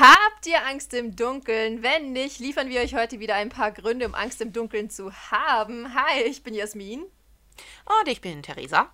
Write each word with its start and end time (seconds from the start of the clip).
Habt 0.00 0.46
ihr 0.46 0.64
Angst 0.64 0.94
im 0.94 1.16
Dunkeln? 1.16 1.82
Wenn 1.82 2.12
nicht, 2.12 2.38
liefern 2.38 2.68
wir 2.68 2.82
euch 2.82 2.94
heute 2.94 3.18
wieder 3.18 3.34
ein 3.34 3.48
paar 3.48 3.72
Gründe, 3.72 4.06
um 4.06 4.14
Angst 4.14 4.40
im 4.40 4.52
Dunkeln 4.52 4.90
zu 4.90 5.12
haben. 5.12 5.92
Hi, 5.92 6.22
ich 6.22 6.44
bin 6.44 6.54
Jasmin. 6.54 7.00
Und 7.00 8.06
ich 8.06 8.20
bin 8.20 8.40
Theresa. 8.44 8.92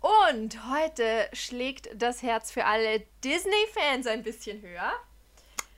Und 0.00 0.68
heute 0.70 1.30
schlägt 1.32 1.88
das 1.94 2.22
Herz 2.22 2.50
für 2.50 2.66
alle 2.66 3.06
Disney-Fans 3.24 4.06
ein 4.06 4.22
bisschen 4.22 4.60
höher. 4.60 4.92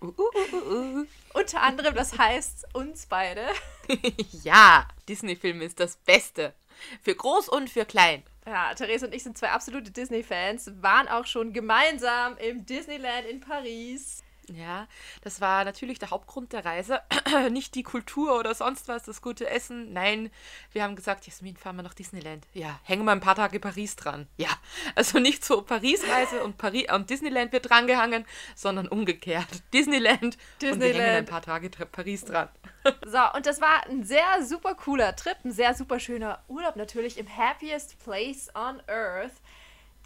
Uh, 0.02 0.06
uh, 0.18 0.52
uh, 0.52 0.56
uh. 0.56 1.06
Unter 1.32 1.62
anderem, 1.62 1.94
das 1.94 2.18
heißt 2.18 2.74
uns 2.74 3.06
beide. 3.06 3.46
ja, 4.42 4.88
Disney-Film 5.08 5.62
ist 5.62 5.78
das 5.78 5.94
Beste. 5.94 6.54
Für 7.02 7.14
groß 7.14 7.48
und 7.50 7.70
für 7.70 7.84
klein. 7.84 8.24
Ja, 8.46 8.74
Therese 8.74 9.06
und 9.06 9.14
ich 9.14 9.22
sind 9.22 9.38
zwei 9.38 9.50
absolute 9.50 9.92
Disney-Fans, 9.92 10.72
waren 10.82 11.06
auch 11.06 11.26
schon 11.26 11.52
gemeinsam 11.52 12.36
im 12.38 12.66
Disneyland 12.66 13.26
in 13.28 13.38
Paris. 13.38 14.24
Ja, 14.54 14.88
das 15.22 15.40
war 15.40 15.64
natürlich 15.64 15.98
der 15.98 16.10
Hauptgrund 16.10 16.52
der 16.52 16.64
Reise. 16.64 17.00
Nicht 17.50 17.74
die 17.74 17.82
Kultur 17.82 18.38
oder 18.38 18.54
sonst 18.54 18.88
was, 18.88 19.04
das 19.04 19.22
gute 19.22 19.48
Essen. 19.48 19.92
Nein, 19.92 20.30
wir 20.72 20.82
haben 20.82 20.96
gesagt, 20.96 21.26
Jasmin, 21.26 21.56
fahren 21.56 21.76
wir 21.76 21.82
nach 21.82 21.94
Disneyland. 21.94 22.46
Ja, 22.52 22.80
hängen 22.84 23.04
wir 23.04 23.12
ein 23.12 23.20
paar 23.20 23.36
Tage 23.36 23.60
Paris 23.60 23.96
dran. 23.96 24.26
Ja, 24.36 24.48
also 24.94 25.18
nicht 25.18 25.44
so 25.44 25.62
Paris-Reise 25.62 26.42
und, 26.42 26.58
Paris 26.58 26.92
und 26.92 27.10
Disneyland 27.10 27.52
wird 27.52 27.70
drangehangen, 27.70 28.24
sondern 28.54 28.88
umgekehrt. 28.88 29.62
Disneyland, 29.72 30.36
Disneyland. 30.62 30.74
und 30.74 30.80
wir 30.80 30.94
hängen 30.94 31.16
ein 31.16 31.26
paar 31.26 31.42
Tage 31.42 31.70
Paris 31.70 32.24
dran. 32.24 32.48
So, 33.04 33.18
und 33.34 33.44
das 33.44 33.60
war 33.60 33.86
ein 33.90 34.04
sehr 34.04 34.42
super 34.42 34.74
cooler 34.74 35.14
Trip, 35.14 35.36
ein 35.44 35.52
sehr 35.52 35.74
super 35.74 36.00
schöner 36.00 36.42
Urlaub 36.48 36.76
natürlich 36.76 37.18
im 37.18 37.26
happiest 37.28 38.02
place 38.02 38.48
on 38.54 38.80
earth. 38.88 39.32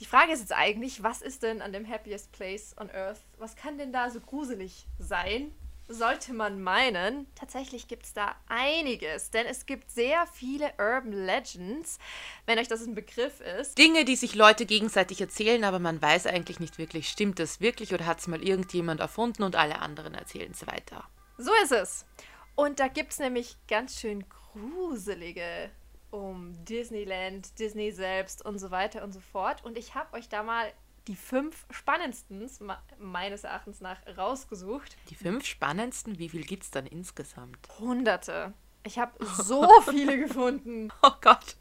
Die 0.00 0.06
Frage 0.06 0.32
ist 0.32 0.40
jetzt 0.40 0.52
eigentlich, 0.52 1.04
was 1.04 1.22
ist 1.22 1.44
denn 1.44 1.62
an 1.62 1.72
dem 1.72 1.88
happiest 1.88 2.32
place 2.32 2.74
on 2.80 2.90
earth? 2.90 3.20
Was 3.38 3.54
kann 3.54 3.78
denn 3.78 3.92
da 3.92 4.10
so 4.10 4.20
gruselig 4.20 4.86
sein? 4.98 5.52
Sollte 5.86 6.32
man 6.32 6.62
meinen. 6.62 7.26
Tatsächlich 7.34 7.86
gibt 7.86 8.04
es 8.06 8.14
da 8.14 8.34
einiges, 8.48 9.30
denn 9.30 9.46
es 9.46 9.66
gibt 9.66 9.90
sehr 9.90 10.26
viele 10.26 10.72
Urban 10.78 11.12
Legends, 11.12 11.98
wenn 12.46 12.58
euch 12.58 12.68
das 12.68 12.84
ein 12.86 12.94
Begriff 12.94 13.40
ist. 13.40 13.78
Dinge, 13.78 14.04
die 14.04 14.16
sich 14.16 14.34
Leute 14.34 14.66
gegenseitig 14.66 15.20
erzählen, 15.20 15.62
aber 15.62 15.78
man 15.78 16.00
weiß 16.00 16.26
eigentlich 16.26 16.58
nicht 16.58 16.78
wirklich, 16.78 17.08
stimmt 17.08 17.38
das 17.38 17.60
wirklich 17.60 17.92
oder 17.94 18.06
hat 18.06 18.18
es 18.18 18.26
mal 18.26 18.42
irgendjemand 18.42 19.00
erfunden 19.00 19.42
und 19.42 19.56
alle 19.56 19.80
anderen 19.80 20.14
erzählen 20.14 20.50
es 20.52 20.66
weiter. 20.66 21.04
So 21.38 21.52
ist 21.62 21.72
es. 21.72 22.06
Und 22.56 22.80
da 22.80 22.88
gibt 22.88 23.12
es 23.12 23.18
nämlich 23.18 23.56
ganz 23.68 24.00
schön 24.00 24.24
gruselige 24.28 25.70
um 26.14 26.64
Disneyland, 26.64 27.58
Disney 27.58 27.90
selbst 27.90 28.44
und 28.44 28.58
so 28.58 28.70
weiter 28.70 29.02
und 29.02 29.12
so 29.12 29.20
fort. 29.20 29.64
Und 29.64 29.76
ich 29.76 29.94
habe 29.94 30.16
euch 30.16 30.28
da 30.28 30.42
mal 30.42 30.66
die 31.08 31.16
fünf 31.16 31.66
spannendsten, 31.70 32.48
meines 32.98 33.44
Erachtens 33.44 33.80
nach, 33.80 33.98
rausgesucht. 34.16 34.96
Die 35.10 35.16
fünf 35.16 35.44
spannendsten? 35.44 36.18
Wie 36.18 36.28
viel 36.28 36.44
gibt 36.44 36.62
es 36.62 36.70
dann 36.70 36.86
insgesamt? 36.86 37.58
Hunderte. 37.78 38.54
Ich 38.84 38.98
habe 38.98 39.12
so 39.42 39.68
viele 39.82 40.18
gefunden. 40.18 40.90
Oh 41.02 41.10
Gott. 41.20 41.56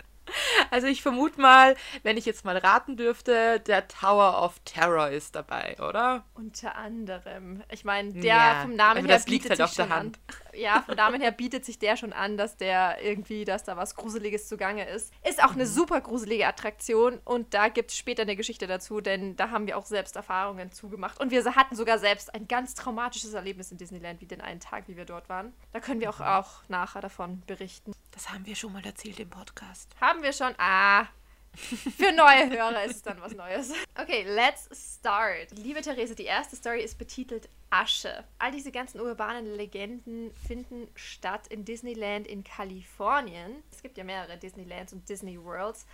Also 0.71 0.87
ich 0.87 1.01
vermute 1.01 1.41
mal, 1.41 1.75
wenn 2.03 2.15
ich 2.15 2.25
jetzt 2.25 2.45
mal 2.45 2.57
raten 2.57 2.95
dürfte, 2.95 3.59
der 3.59 3.87
Tower 3.89 4.41
of 4.41 4.59
Terror 4.63 5.09
ist 5.09 5.35
dabei, 5.35 5.75
oder? 5.79 6.23
Unter 6.33 6.75
anderem. 6.75 7.61
Ich 7.69 7.83
meine, 7.83 8.13
der 8.13 8.23
Ja, 8.23 8.61
vom 8.61 8.75
Namen 8.75 8.99
aber 8.99 9.07
her 9.07 9.17
das 9.17 9.27
liegt 9.27 9.49
halt 9.49 9.61
auf 9.61 9.73
der 9.73 9.89
Hand. 9.89 10.19
an. 10.27 10.35
Ja, 10.55 10.81
vom 10.85 10.95
Namen 10.95 11.21
her 11.21 11.31
bietet 11.31 11.65
sich 11.65 11.79
der 11.79 11.97
schon 11.97 12.13
an, 12.13 12.37
dass 12.37 12.57
der 12.57 13.01
irgendwie, 13.01 13.45
dass 13.45 13.63
da 13.63 13.75
was 13.77 13.95
Gruseliges 13.95 14.47
zugange 14.47 14.87
ist. 14.87 15.11
Ist 15.27 15.43
auch 15.43 15.49
Mhm. 15.51 15.61
eine 15.61 15.67
super 15.67 16.01
gruselige 16.01 16.47
Attraktion 16.47 17.19
und 17.25 17.53
da 17.53 17.69
gibt 17.69 17.91
es 17.91 17.97
später 17.97 18.21
eine 18.23 18.35
Geschichte 18.35 18.67
dazu, 18.67 19.01
denn 19.01 19.35
da 19.35 19.49
haben 19.49 19.67
wir 19.67 19.77
auch 19.77 19.85
selbst 19.85 20.15
Erfahrungen 20.15 20.71
zugemacht. 20.71 21.19
Und 21.19 21.31
wir 21.31 21.43
hatten 21.55 21.75
sogar 21.75 21.97
selbst 21.99 22.33
ein 22.33 22.47
ganz 22.47 22.75
traumatisches 22.75 23.33
Erlebnis 23.33 23.71
in 23.71 23.77
Disneyland, 23.77 24.21
wie 24.21 24.25
den 24.27 24.41
einen 24.41 24.59
Tag, 24.59 24.87
wie 24.87 24.95
wir 24.97 25.05
dort 25.05 25.29
waren. 25.29 25.53
Da 25.71 25.79
können 25.79 25.99
wir 26.01 26.09
auch, 26.09 26.19
Mhm. 26.19 26.25
auch 26.25 26.49
nachher 26.69 27.01
davon 27.01 27.41
berichten. 27.47 27.93
Das 28.11 28.29
haben 28.29 28.45
wir 28.45 28.55
schon 28.55 28.73
mal 28.73 28.85
erzählt 28.85 29.19
im 29.19 29.29
Podcast. 29.29 29.89
Haben 29.99 30.21
wir 30.21 30.33
schon. 30.33 30.53
Ah. 30.57 31.07
Für 31.55 32.11
neue 32.11 32.49
Hörer 32.49 32.83
ist 32.85 32.95
es 32.95 33.01
dann 33.03 33.21
was 33.21 33.35
Neues. 33.35 33.71
Okay, 34.01 34.25
let's 34.27 34.67
start. 34.99 35.51
Liebe 35.51 35.81
Therese, 35.81 36.15
die 36.15 36.23
erste 36.23 36.55
Story 36.55 36.81
ist 36.81 36.97
betitelt 36.97 37.47
Asche. 37.73 38.23
All 38.37 38.51
diese 38.51 38.71
ganzen 38.71 39.01
urbanen 39.01 39.47
Legenden 39.47 40.31
finden 40.47 40.87
statt 40.93 41.47
in 41.47 41.65
Disneyland 41.65 42.27
in 42.27 42.43
Kalifornien. 42.43 43.63
Es 43.71 43.81
gibt 43.81 43.97
ja 43.97 44.03
mehrere 44.03 44.37
Disneylands 44.37 44.93
und 44.93 45.09
Disney 45.09 45.43
Worlds 45.43 45.87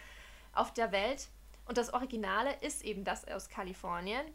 auf 0.52 0.74
der 0.74 0.92
Welt. 0.92 1.30
Und 1.66 1.78
das 1.78 1.94
Originale 1.94 2.54
ist 2.62 2.84
eben 2.84 3.06
das 3.06 3.26
aus 3.26 3.48
Kalifornien. 3.48 4.26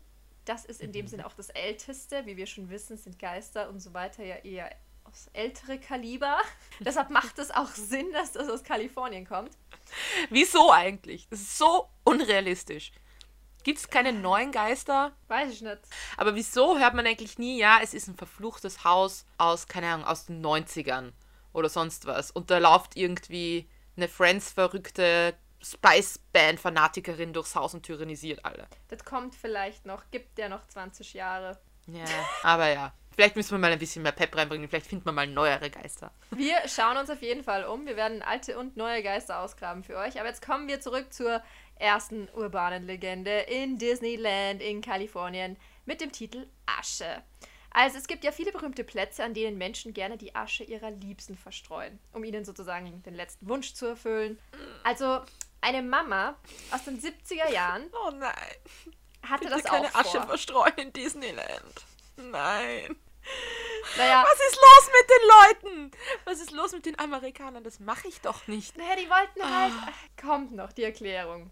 Das 0.47 0.65
ist 0.65 0.81
in 0.81 0.93
dem 0.93 1.07
Sinne 1.07 1.27
auch 1.27 1.35
das 1.35 1.51
älteste. 1.51 2.25
Wie 2.25 2.39
wir 2.39 2.47
schon 2.47 2.71
wissen, 2.71 2.97
sind 2.97 3.19
Geister 3.19 3.69
und 3.69 3.81
so 3.81 3.93
weiter 3.93 4.25
ja 4.25 4.37
eher 4.37 4.75
aus 5.05 5.29
ältere 5.35 5.79
Kaliber. 5.79 6.39
Deshalb 6.81 7.11
macht 7.11 7.39
es 7.39 7.51
auch 7.51 7.69
Sinn, 7.69 8.11
dass 8.13 8.33
das 8.33 8.49
aus 8.49 8.65
Kalifornien 8.65 9.27
kommt. 9.27 9.51
Wieso 10.31 10.73
eigentlich? 10.73 11.29
Das 11.29 11.41
ist 11.41 11.59
so 11.59 11.91
unrealistisch. 12.05 12.93
Gibt 13.65 13.79
es 13.79 13.89
keine 13.89 14.13
neuen 14.13 14.53
Geister? 14.53 15.13
Weiß 15.29 15.51
ich 15.51 15.63
nicht. 15.63 15.79
Aber 16.17 16.35
wieso 16.35 16.79
hört 16.79 16.95
man 16.95 17.07
eigentlich 17.07 17.39
nie, 17.39 17.59
ja, 17.59 17.81
es 17.83 17.95
ist 17.95 18.09
ein 18.09 18.17
verfluchtes 18.17 18.85
Haus 18.85 19.25
aus, 19.39 19.67
keine 19.67 19.89
Ahnung, 19.89 20.07
aus 20.07 20.27
den 20.27 20.45
90ern 20.45 21.13
oder 21.53 21.69
sonst 21.69 22.07
was. 22.07 22.31
Und 22.31 22.51
da 22.51 22.59
läuft 22.59 22.97
irgendwie 22.97 23.69
eine 23.97 24.09
Friends-verrückte 24.09 25.35
Spice-Band-Fanatikerin 25.63 27.33
durchs 27.33 27.55
Haus 27.55 27.73
und 27.75 27.85
tyrannisiert 27.85 28.45
alle. 28.45 28.69
Das 28.89 29.05
kommt 29.05 29.35
vielleicht 29.35 29.87
noch. 29.87 30.03
Gibt 30.11 30.37
der 30.37 30.51
noch 30.51 30.67
20 30.67 31.15
Jahre. 31.15 31.59
Ja, 31.87 32.05
aber 32.43 32.69
ja. 32.69 32.93
Vielleicht 33.15 33.37
müssen 33.37 33.53
wir 33.53 33.59
mal 33.59 33.71
ein 33.71 33.79
bisschen 33.79 34.03
mehr 34.03 34.13
Pep 34.13 34.37
reinbringen. 34.37 34.69
Vielleicht 34.69 34.89
finden 34.89 35.05
wir 35.05 35.13
mal 35.13 35.27
neuere 35.29 35.71
Geister. 35.71 36.11
Wir 36.31 36.57
schauen 36.67 36.97
uns 36.97 37.11
auf 37.11 37.23
jeden 37.23 37.45
Fall 37.45 37.65
um. 37.65 37.87
Wir 37.87 37.97
werden 37.97 38.23
alte 38.23 38.59
und 38.59 38.77
neue 38.77 39.05
Geister 39.05 39.39
ausgraben 39.39 39.85
für 39.85 39.97
euch. 39.97 40.19
Aber 40.19 40.29
jetzt 40.29 40.45
kommen 40.45 40.67
wir 40.67 40.81
zurück 40.81 41.13
zur 41.13 41.41
ersten 41.77 42.29
urbanen 42.35 42.87
Legende 42.87 43.31
in 43.41 43.79
Disneyland 43.79 44.63
in 44.63 44.81
Kalifornien 44.81 45.57
mit 45.87 46.01
dem 46.01 46.13
Titel 46.13 46.47
Asche. 46.67 47.23
Also 47.71 47.99
es 47.99 48.07
gibt 48.07 48.23
ja 48.23 48.31
viele 48.31 48.53
berühmte 48.53 48.85
Plätze, 48.85 49.25
an 49.25 49.35
denen 49.35 49.59
Menschen 49.59 49.93
gerne 49.95 50.17
die 50.17 50.35
Asche 50.35 50.63
ihrer 50.63 50.93
Liebsten 50.93 51.37
verstreuen, 51.37 51.99
um 52.13 52.23
ihnen 52.23 52.45
sozusagen 52.45 53.03
den 53.03 53.15
letzten 53.15 53.49
Wunsch 53.49 53.75
zu 53.75 53.87
erfüllen. 53.87 54.39
Also 54.85 55.21
eine 55.61 55.83
Mama 55.83 56.37
aus 56.71 56.85
den 56.85 57.01
70er 57.01 57.51
Jahren 57.51 57.85
Oh 58.07 58.11
nein. 58.13 58.33
hatte 59.27 59.45
Bitte 59.47 59.51
das 59.57 59.65
keine 59.65 59.89
auch 59.89 59.95
Asche 59.97 60.19
vor. 60.19 60.27
verstreuen 60.29 60.75
in 60.77 60.93
Disneyland. 60.93 61.85
Nein. 62.17 62.95
Naja, 63.97 64.25
Was 64.25 64.39
ist 64.39 64.57
los 64.57 64.91
mit 65.01 65.11
den 65.11 65.73
Leuten? 65.75 65.91
Was 66.27 66.41
ist 66.41 66.51
los 66.53 66.73
mit 66.73 66.87
den 66.87 66.99
Amerikanern? 66.99 67.65
Das 67.65 67.81
mache 67.81 68.07
ich 68.09 68.21
doch 68.21 68.47
nicht. 68.47 68.77
Naja, 68.77 68.97
die 68.97 69.09
wollten 69.11 69.43
halt. 69.51 69.73
Kommt 70.21 70.53
noch 70.53 70.73
die 70.73 70.85
Erklärung. 70.85 71.51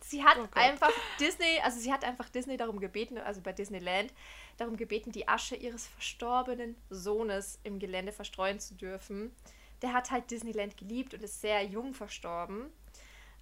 Sie 0.00 0.24
hat 0.24 0.38
Oh 0.38 0.46
einfach 0.54 0.92
Disney, 1.20 1.60
also 1.62 1.78
sie 1.78 1.92
hat 1.92 2.04
einfach 2.04 2.28
Disney 2.28 2.56
darum 2.56 2.80
gebeten, 2.80 3.18
also 3.18 3.40
bei 3.40 3.52
Disneyland, 3.52 4.12
darum 4.56 4.76
gebeten, 4.76 5.12
die 5.12 5.28
Asche 5.28 5.54
ihres 5.54 5.86
verstorbenen 5.86 6.76
Sohnes 6.90 7.58
im 7.62 7.78
Gelände 7.78 8.12
verstreuen 8.12 8.58
zu 8.58 8.74
dürfen. 8.74 9.34
Der 9.82 9.92
hat 9.92 10.10
halt 10.10 10.30
Disneyland 10.30 10.76
geliebt 10.76 11.14
und 11.14 11.22
ist 11.22 11.40
sehr 11.40 11.62
jung 11.64 11.94
verstorben. 11.94 12.70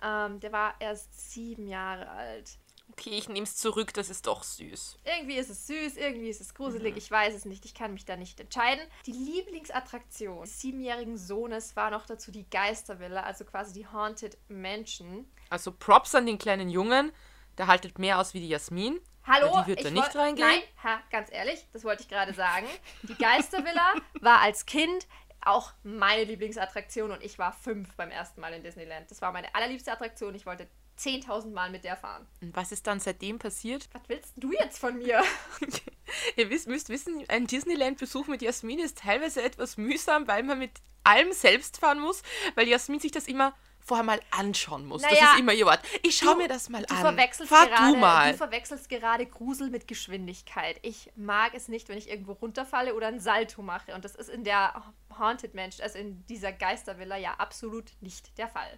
Ähm, 0.03 0.41
der 0.41 0.53
war 0.53 0.75
erst 0.81 1.33
sieben 1.33 1.69
Jahre 1.69 2.09
alt. 2.11 2.59
Okay, 2.93 3.11
ich 3.11 3.29
nehme 3.29 3.45
es 3.45 3.57
zurück, 3.57 3.93
das 3.95 4.11
ist 4.11 4.27
doch 4.27 4.43
süß. 4.43 4.99
Irgendwie 5.05 5.37
ist 5.37 5.51
es 5.51 5.67
süß, 5.67 5.97
irgendwie 5.97 6.29
ist 6.29 6.41
es 6.41 6.55
gruselig, 6.55 6.97
ich 6.97 7.11
weiß 7.11 7.35
es 7.35 7.45
nicht, 7.45 7.65
ich 7.65 7.75
kann 7.75 7.93
mich 7.93 8.05
da 8.05 8.17
nicht 8.17 8.41
entscheiden. 8.41 8.85
Die 9.07 9.13
Lieblingsattraktion 9.13 10.43
des 10.43 10.61
siebenjährigen 10.61 11.19
Sohnes 11.19 11.77
war 11.77 11.91
noch 11.91 12.07
dazu 12.07 12.31
die 12.31 12.49
Geistervilla, 12.49 13.23
also 13.23 13.45
quasi 13.45 13.73
die 13.73 13.87
Haunted 13.87 14.39
Mansion. 14.49 15.31
Also 15.51 15.73
Props 15.73 16.15
an 16.15 16.27
den 16.27 16.39
kleinen 16.39 16.69
Jungen. 16.69 17.13
Der 17.59 17.67
haltet 17.67 17.99
mehr 17.99 18.21
aus 18.21 18.35
wie 18.35 18.41
die 18.41 18.49
Jasmin. 18.49 19.01
Hallo, 19.27 19.61
die 19.63 19.69
wird 19.69 19.81
ich 19.81 19.85
da 19.87 19.91
nicht 19.91 20.15
reingehen? 20.15 20.47
Nein, 20.47 20.63
ha, 20.85 21.01
ganz 21.11 21.33
ehrlich, 21.33 21.67
das 21.73 21.83
wollte 21.85 22.03
ich 22.03 22.09
gerade 22.09 22.33
sagen. 22.35 22.67
Die 23.03 23.15
Geistervilla 23.15 23.95
war 24.21 24.41
als 24.41 24.67
Kind 24.67 25.09
auch 25.41 25.73
meine 25.83 26.25
Lieblingsattraktion 26.25 27.11
und 27.11 27.23
ich 27.23 27.39
war 27.39 27.53
fünf 27.53 27.95
beim 27.97 28.11
ersten 28.11 28.41
Mal 28.41 28.53
in 28.53 28.63
Disneyland. 28.63 29.11
Das 29.11 29.23
war 29.23 29.33
meine 29.33 29.55
allerliebste 29.55 29.93
Attraktion. 29.93 30.35
Ich 30.35 30.47
wollte 30.47 30.69
10.000 30.99 31.53
Mal 31.53 31.71
mit 31.71 31.85
der 31.85 31.97
fahren. 31.97 32.27
Und 32.41 32.55
was 32.57 32.73
ist 32.73 32.87
dann 32.87 33.01
seitdem 33.01 33.39
passiert? 33.39 33.89
Was 33.93 34.03
willst 34.09 34.33
du 34.37 34.53
jetzt 34.53 34.79
von 34.79 34.97
mir? 34.99 35.23
Ihr 36.37 36.51
wisst, 36.51 36.69
müsst 36.69 36.89
wissen, 36.89 37.25
ein 37.29 37.47
Disneyland-Besuch 37.47 38.27
mit 38.29 38.43
Jasmin 38.43 38.79
ist 38.79 38.99
teilweise 38.99 39.43
etwas 39.43 39.77
mühsam, 39.77 40.27
weil 40.29 40.43
man 40.43 40.59
mit 40.59 40.71
allem 41.05 41.33
selbst 41.33 41.79
fahren 41.79 42.01
muss, 42.01 42.23
weil 42.55 42.67
Jasmin 42.69 43.01
sich 43.01 43.13
das 43.13 43.29
immer 43.29 43.55
vorher 43.85 44.03
mal 44.05 44.21
anschauen 44.33 44.85
muss. 44.87 45.03
das 45.03 45.13
Naja, 45.13 45.35
ist 45.35 45.39
immer 45.41 45.53
ihr 45.53 45.65
Wort. 45.67 45.79
Ich 46.03 46.17
schau 46.17 46.33
du- 46.33 46.39
mir 46.39 46.49
das 46.49 46.69
mal 46.69 46.83
Du 46.85 46.93
an. 46.95 47.01
verwechselst, 47.03 47.53
Fahr 47.53 47.69
gerade, 47.69 47.93
du 47.93 47.97
mal. 47.99 48.33
du 48.33 48.37
verwechselst 48.39 48.89
gerade 48.89 49.27
Grusel 49.27 49.71
mit 49.71 49.87
Geschwindigkeit. 49.87 50.79
Ich 50.83 51.13
mag 51.15 51.55
es 51.55 51.69
nicht, 51.69 51.89
wenn 51.89 51.97
ich 51.97 52.09
irgendwo 52.09 52.33
runterfalle 52.33 52.95
oder 52.97 53.07
ein 53.07 53.21
Salto 53.21 53.63
mache. 53.63 53.95
Und 53.95 54.05
das 54.05 54.17
ist 54.17 54.29
in 54.29 54.43
der 54.43 54.83
Haunted 55.17 55.55
Mansion, 55.55 55.85
also 55.85 55.99
in 55.99 56.27
dieser 56.27 56.51
Geistervilla, 56.51 57.17
ja 57.17 57.35
absolut 57.35 57.93
nicht 58.01 58.37
der 58.39 58.49
Fall. 58.49 58.77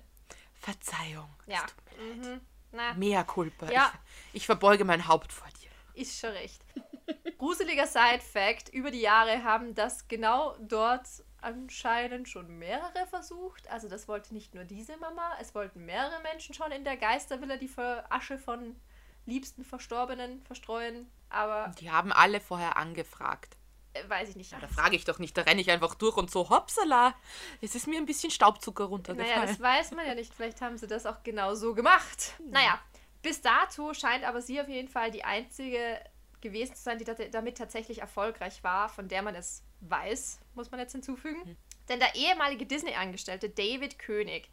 Verzeihung. 0.59 1.29
Es 1.47 1.55
Ja. 1.55 1.61
tut 1.63 1.99
mir 1.99 2.07
leid. 2.09 2.17
Mhm. 2.35 2.41
Na, 2.71 2.93
Mea 2.95 3.25
culpa. 3.25 3.71
Ja. 3.71 3.93
Ich, 4.33 4.43
ich 4.43 4.47
verbeuge 4.47 4.85
mein 4.85 5.09
Haupt 5.09 5.33
vor 5.33 5.49
dir. 5.63 5.71
ist 5.95 6.19
schon 6.19 6.31
recht. 6.31 6.61
Gruseliger 7.39 7.87
Side-Fact: 7.87 8.69
Über 8.71 8.91
die 8.91 9.01
Jahre 9.01 9.43
haben 9.45 9.75
das 9.75 10.07
genau 10.09 10.55
dort 10.61 11.07
anscheinend 11.41 12.29
schon 12.29 12.59
mehrere 12.59 13.07
versucht. 13.07 13.69
Also, 13.71 13.89
das 13.89 14.07
wollte 14.09 14.35
nicht 14.35 14.55
nur 14.55 14.65
diese 14.65 14.97
Mama, 14.99 15.33
es 15.41 15.55
wollten 15.55 15.87
mehrere 15.87 16.21
Menschen 16.23 16.55
schon 16.55 16.73
in 16.73 16.85
der 16.85 16.97
Geistervilla 16.97 17.57
die 17.57 17.71
Asche 18.11 18.39
von 18.39 18.77
liebsten 19.25 19.65
Verstorbenen 19.65 20.43
verstreuen. 20.43 21.11
Aber. 21.31 21.73
Die 21.79 21.91
haben 21.91 22.13
alle 22.13 22.41
vorher 22.41 22.77
angefragt. 22.77 23.57
Weiß 24.07 24.29
ich 24.29 24.37
nicht. 24.37 24.53
Ja, 24.53 24.61
da 24.61 24.69
frage 24.69 24.97
ich 24.97 25.05
doch 25.05 25.19
nicht, 25.19 25.37
da 25.37 25.43
renne 25.43 25.61
ich 25.61 25.71
einfach 25.71 25.95
durch 25.95 26.17
und 26.17 26.31
so, 26.31 26.49
hoppsala, 26.51 27.15
es 27.61 27.75
ist 27.75 27.87
mir 27.87 27.99
ein 27.99 28.07
bisschen 28.07 28.31
Staubzucker 28.31 28.85
runtergefallen. 28.85 29.35
Naja, 29.35 29.47
das 29.47 29.61
weiß 29.61 29.93
man 29.93 30.07
ja 30.07 30.15
nicht. 30.15 30.35
Vielleicht 30.35 30.61
haben 30.61 30.79
sie 30.79 30.87
das 30.87 31.07
auch 31.07 31.23
genau 31.23 31.55
so 31.55 31.75
gemacht. 31.75 32.35
Naja, 32.51 32.81
bis 33.23 33.41
dato 33.41 33.93
scheint 33.95 34.25
aber 34.25 34.43
sie 34.43 34.61
auf 34.61 34.69
jeden 34.69 34.89
Fall 34.89 35.11
die 35.11 35.25
einzige 35.25 36.01
gewesen 36.41 36.75
zu 36.75 36.83
sein, 36.83 36.99
die 36.99 37.05
damit 37.05 37.59
tatsächlich 37.59 37.99
erfolgreich 37.99 38.63
war, 38.63 38.89
von 38.89 39.09
der 39.09 39.23
man 39.23 39.35
es 39.35 39.65
weiß, 39.81 40.41
muss 40.55 40.71
man 40.71 40.81
jetzt 40.81 40.93
hinzufügen. 40.93 41.41
Mhm. 41.45 41.57
Denn 41.89 41.99
der 41.99 42.15
ehemalige 42.15 42.67
Disney-Angestellte 42.67 43.49
David 43.49 43.99
König 43.99 44.49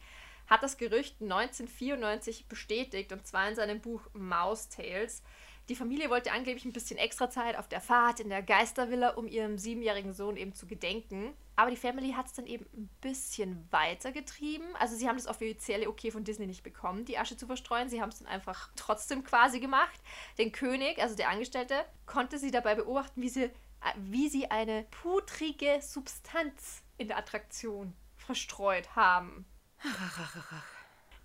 hat 0.46 0.62
das 0.62 0.76
Gerücht 0.76 1.20
1994 1.20 2.46
bestätigt, 2.48 3.12
und 3.12 3.26
zwar 3.26 3.48
in 3.48 3.54
seinem 3.54 3.80
Buch 3.80 4.02
Mouse 4.12 4.68
Tales. 4.68 5.22
Die 5.68 5.74
Familie 5.74 6.10
wollte 6.10 6.30
angeblich 6.30 6.64
ein 6.64 6.72
bisschen 6.72 6.96
extra 6.96 7.28
Zeit 7.28 7.58
auf 7.58 7.66
der 7.66 7.80
Fahrt 7.80 8.20
in 8.20 8.28
der 8.28 8.42
Geistervilla, 8.42 9.10
um 9.10 9.26
ihrem 9.26 9.58
siebenjährigen 9.58 10.12
Sohn 10.12 10.36
eben 10.36 10.54
zu 10.54 10.66
gedenken. 10.66 11.34
Aber 11.56 11.70
die 11.70 11.76
Family 11.76 12.12
hat 12.12 12.26
es 12.26 12.34
dann 12.34 12.46
eben 12.46 12.66
ein 12.76 12.88
bisschen 13.00 13.66
weiter 13.72 14.12
getrieben. 14.12 14.64
Also 14.78 14.94
sie 14.94 15.08
haben 15.08 15.16
das 15.16 15.26
offizielle 15.26 15.88
Okay 15.88 16.12
von 16.12 16.22
Disney 16.22 16.46
nicht 16.46 16.62
bekommen, 16.62 17.04
die 17.04 17.18
Asche 17.18 17.36
zu 17.36 17.46
verstreuen. 17.46 17.88
Sie 17.88 18.00
haben 18.00 18.10
es 18.10 18.20
dann 18.20 18.28
einfach 18.28 18.70
trotzdem 18.76 19.24
quasi 19.24 19.58
gemacht. 19.58 19.98
Den 20.38 20.52
König, 20.52 20.98
also 21.00 21.16
der 21.16 21.30
Angestellte, 21.30 21.84
konnte 22.04 22.38
sie 22.38 22.52
dabei 22.52 22.76
beobachten, 22.76 23.20
wie 23.20 23.28
sie, 23.28 23.44
äh, 23.44 23.50
wie 23.96 24.28
sie 24.28 24.50
eine 24.50 24.84
putrige 25.02 25.80
Substanz 25.82 26.82
in 26.96 27.08
der 27.08 27.18
Attraktion 27.18 27.92
verstreut 28.16 28.94
haben. 28.94 29.46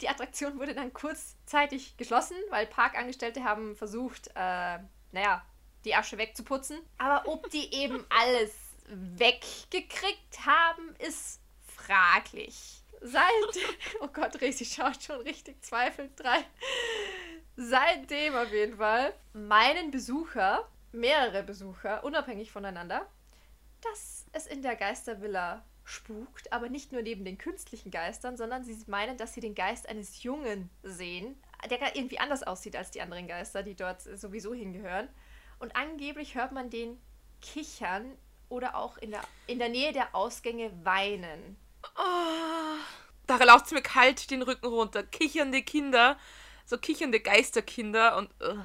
Die 0.02 0.10
Attraktion 0.10 0.60
wurde 0.60 0.74
dann 0.74 0.94
kurzzeitig 0.94 1.96
geschlossen, 1.98 2.36
weil 2.50 2.66
Parkangestellte 2.66 3.44
haben 3.44 3.76
versucht, 3.76 4.28
äh, 4.36 4.80
naja, 5.12 5.46
die 5.86 5.96
Asche 5.96 6.18
wegzuputzen. 6.18 6.80
Aber 6.98 7.28
ob 7.28 7.50
die 7.52 7.74
eben 7.74 8.06
alles 8.10 8.54
weggekriegt 8.88 10.46
haben, 10.46 10.96
ist 11.00 11.40
fraglich. 11.66 12.84
Seit. 13.02 13.24
Oh 14.00 14.08
Gott, 14.08 14.40
Resi 14.42 14.66
schaut 14.66 15.02
schon 15.02 15.22
richtig 15.22 15.64
zweifelnd 15.64 16.24
rein. 16.24 16.44
Seitdem 17.56 18.36
auf 18.36 18.52
jeden 18.52 18.78
Fall 18.78 19.14
meinen 19.34 19.92
Besucher, 19.92 20.70
mehrere 20.92 21.44
Besucher, 21.44 22.04
unabhängig 22.04 22.52
voneinander, 22.52 23.08
dass 23.82 24.26
es 24.34 24.48
in 24.48 24.62
der 24.62 24.76
Geistervilla 24.76 25.66
spukt, 25.92 26.52
aber 26.54 26.70
nicht 26.70 26.92
nur 26.92 27.02
neben 27.02 27.26
den 27.26 27.38
künstlichen 27.38 27.92
Geistern, 27.92 28.38
sondern 28.38 28.64
sie 28.64 28.78
meinen, 28.88 29.18
dass 29.18 29.34
sie 29.34 29.42
den 29.42 29.56
Geist 29.56 29.88
eines 29.88 30.24
Jungen 30.24 30.70
sehen, 30.84 31.42
der 31.70 31.96
irgendwie 31.96 32.20
anders 32.20 32.44
aussieht 32.44 32.76
als 32.76 32.92
die 32.92 33.02
anderen 33.02 33.28
Geister, 33.28 33.64
die 33.64 33.76
dort 33.76 34.02
sowieso 34.02 34.54
hingehören. 34.54 35.10
Und 35.60 35.76
angeblich 35.76 36.36
hört 36.36 36.54
man 36.54 36.70
den 36.70 37.00
kichern 37.42 38.18
oder 38.50 38.76
auch 38.76 38.98
in 38.98 39.12
der, 39.12 39.22
in 39.48 39.60
der 39.60 39.70
Nähe 39.70 39.94
der 39.94 40.16
Ausgänge 40.16 40.72
weinen. 40.84 41.58
Oh, 41.96 42.80
da 43.28 43.44
läuft 43.44 43.68
es 43.68 43.72
mir 43.72 43.82
kalt 43.82 44.32
den 44.32 44.42
Rücken 44.42 44.68
runter. 44.68 45.04
Kichernde 45.04 45.62
Kinder, 45.62 46.18
so 46.66 46.78
kichernde 46.78 47.20
Geisterkinder 47.20 48.18
und. 48.18 48.30
Uh. 48.42 48.60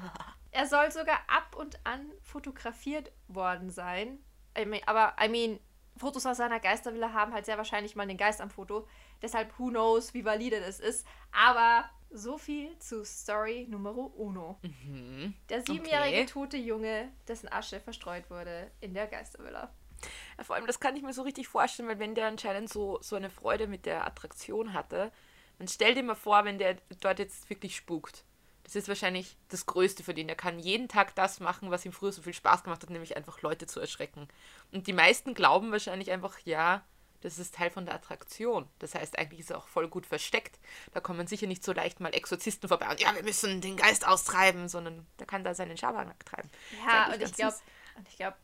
Er 0.51 0.65
soll 0.65 0.91
sogar 0.91 1.19
ab 1.27 1.55
und 1.55 1.77
an 1.85 2.11
fotografiert 2.23 3.11
worden 3.27 3.69
sein. 3.69 4.19
I 4.57 4.65
mean, 4.65 4.81
aber, 4.87 5.15
I 5.23 5.29
mean, 5.29 5.59
Fotos 5.99 6.25
aus 6.25 6.37
seiner 6.37 6.59
Geistervilla 6.59 7.13
haben 7.13 7.33
halt 7.33 7.45
sehr 7.45 7.57
wahrscheinlich 7.57 7.95
mal 7.95 8.07
den 8.07 8.17
Geist 8.17 8.41
am 8.41 8.49
Foto. 8.49 8.87
Deshalb, 9.21 9.57
who 9.59 9.69
knows, 9.69 10.13
wie 10.13 10.25
valide 10.25 10.59
das 10.59 10.79
ist. 10.79 11.05
Aber 11.31 11.89
so 12.09 12.37
viel 12.37 12.77
zu 12.79 13.03
Story 13.03 13.67
Numero 13.69 14.05
Uno. 14.17 14.57
Mhm. 14.61 15.33
Der 15.49 15.61
siebenjährige 15.61 16.17
okay. 16.17 16.25
tote 16.25 16.57
Junge, 16.57 17.11
dessen 17.27 17.51
Asche 17.51 17.79
verstreut 17.79 18.29
wurde 18.29 18.71
in 18.79 18.93
der 18.93 19.07
Geistervilla. 19.07 19.71
Ja, 20.37 20.43
vor 20.43 20.55
allem, 20.55 20.67
das 20.67 20.79
kann 20.79 20.95
ich 20.95 21.01
mir 21.01 21.13
so 21.13 21.23
richtig 21.23 21.47
vorstellen, 21.47 21.89
weil 21.89 21.99
wenn 21.99 22.15
der 22.15 22.27
anscheinend 22.27 22.69
so, 22.69 22.99
so 23.01 23.15
eine 23.15 23.29
Freude 23.29 23.67
mit 23.67 23.85
der 23.85 24.05
Attraktion 24.05 24.73
hatte, 24.73 25.11
dann 25.57 25.67
stell 25.67 25.95
dir 25.95 26.03
mal 26.03 26.15
vor, 26.15 26.45
wenn 26.45 26.59
der 26.59 26.77
dort 26.99 27.19
jetzt 27.19 27.49
wirklich 27.49 27.75
spukt. 27.75 28.23
Das 28.67 28.75
ist 28.75 28.89
wahrscheinlich 28.89 29.37
das 29.47 29.65
Größte 29.65 30.03
für 30.03 30.13
den. 30.13 30.27
Er 30.27 30.35
kann 30.35 30.59
jeden 30.59 30.89
Tag 30.89 31.15
das 31.15 31.39
machen, 31.39 31.71
was 31.71 31.85
ihm 31.85 31.93
früher 31.93 32.11
so 32.11 32.21
viel 32.21 32.33
Spaß 32.33 32.63
gemacht 32.63 32.83
hat, 32.83 32.89
nämlich 32.89 33.15
einfach 33.15 33.41
Leute 33.41 33.65
zu 33.65 33.79
erschrecken. 33.79 34.27
Und 34.73 34.87
die 34.87 34.93
meisten 34.93 35.33
glauben 35.33 35.71
wahrscheinlich 35.71 36.11
einfach, 36.11 36.37
ja, 36.43 36.83
das 37.21 37.39
ist 37.39 37.55
Teil 37.55 37.69
von 37.69 37.85
der 37.85 37.95
Attraktion. 37.95 38.67
Das 38.79 38.93
heißt, 38.93 39.17
eigentlich 39.17 39.39
ist 39.39 39.51
er 39.51 39.57
auch 39.57 39.69
voll 39.69 39.87
gut 39.87 40.05
versteckt. 40.05 40.59
Da 40.93 40.99
kommen 40.99 41.27
sicher 41.27 41.47
nicht 41.47 41.63
so 41.63 41.71
leicht 41.71 42.01
mal 42.01 42.13
Exorzisten 42.13 42.67
vorbei 42.67 42.89
und 42.89 42.99
ja, 42.99 43.15
wir 43.15 43.23
müssen 43.23 43.61
den 43.61 43.77
Geist 43.77 44.05
austreiben, 44.05 44.67
sondern 44.67 45.07
der 45.17 45.27
kann 45.27 45.45
da 45.45 45.53
seinen 45.53 45.77
Schabernack 45.77 46.25
treiben. 46.25 46.49
Ja, 46.85 47.13
und 47.13 47.21
ich 47.21 47.33
glaube, 47.33 47.55
ich 48.09 48.17
glaube, 48.17 48.37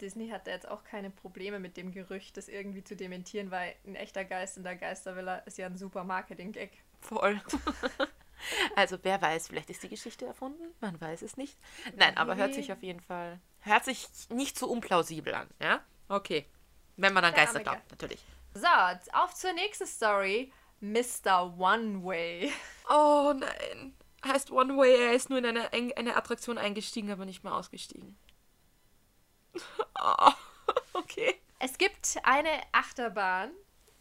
Disney 0.00 0.30
hat 0.30 0.46
da 0.46 0.50
jetzt 0.50 0.66
auch 0.66 0.82
keine 0.82 1.10
Probleme 1.10 1.60
mit 1.60 1.76
dem 1.76 1.92
Gerücht, 1.92 2.36
das 2.38 2.48
irgendwie 2.48 2.82
zu 2.82 2.96
dementieren, 2.96 3.50
weil 3.50 3.74
ein 3.86 3.94
echter 3.94 4.24
Geist 4.24 4.56
in 4.56 4.64
der 4.64 4.76
Geistervilla 4.76 5.36
ist 5.40 5.58
ja 5.58 5.66
ein 5.66 5.76
super 5.76 6.04
Marketing-Gag. 6.04 6.72
Voll. 7.00 7.40
Also 8.76 8.98
wer 9.02 9.20
weiß, 9.20 9.48
vielleicht 9.48 9.70
ist 9.70 9.82
die 9.82 9.88
Geschichte 9.88 10.24
erfunden, 10.26 10.74
man 10.80 11.00
weiß 11.00 11.22
es 11.22 11.36
nicht. 11.36 11.56
Nein, 11.96 12.16
aber 12.16 12.36
hört 12.36 12.54
sich 12.54 12.72
auf 12.72 12.82
jeden 12.82 13.00
Fall, 13.00 13.40
hört 13.60 13.84
sich 13.84 14.08
nicht 14.30 14.58
so 14.58 14.68
unplausibel 14.68 15.34
an, 15.34 15.48
ja? 15.60 15.80
Okay. 16.08 16.46
Wenn 16.96 17.12
man 17.12 17.24
an 17.24 17.34
Geister 17.34 17.60
glaubt, 17.60 17.90
natürlich. 17.90 18.20
So, 18.54 18.66
auf 19.12 19.34
zur 19.34 19.52
nächsten 19.52 19.86
Story. 19.86 20.52
Mr. 20.80 21.58
One 21.58 22.04
Way. 22.04 22.52
Oh 22.90 23.34
nein. 23.36 23.94
Heißt 24.24 24.50
One 24.50 24.78
Way, 24.78 25.08
er 25.08 25.12
ist 25.12 25.28
nur 25.28 25.38
in 25.38 25.44
eine, 25.44 25.70
eine 25.72 26.16
Attraktion 26.16 26.56
eingestiegen, 26.56 27.10
aber 27.10 27.26
nicht 27.26 27.44
mehr 27.44 27.54
ausgestiegen. 27.54 28.18
Oh, 30.00 30.30
okay. 30.92 31.34
Es 31.58 31.76
gibt 31.76 32.16
eine 32.22 32.48
Achterbahn, 32.70 33.50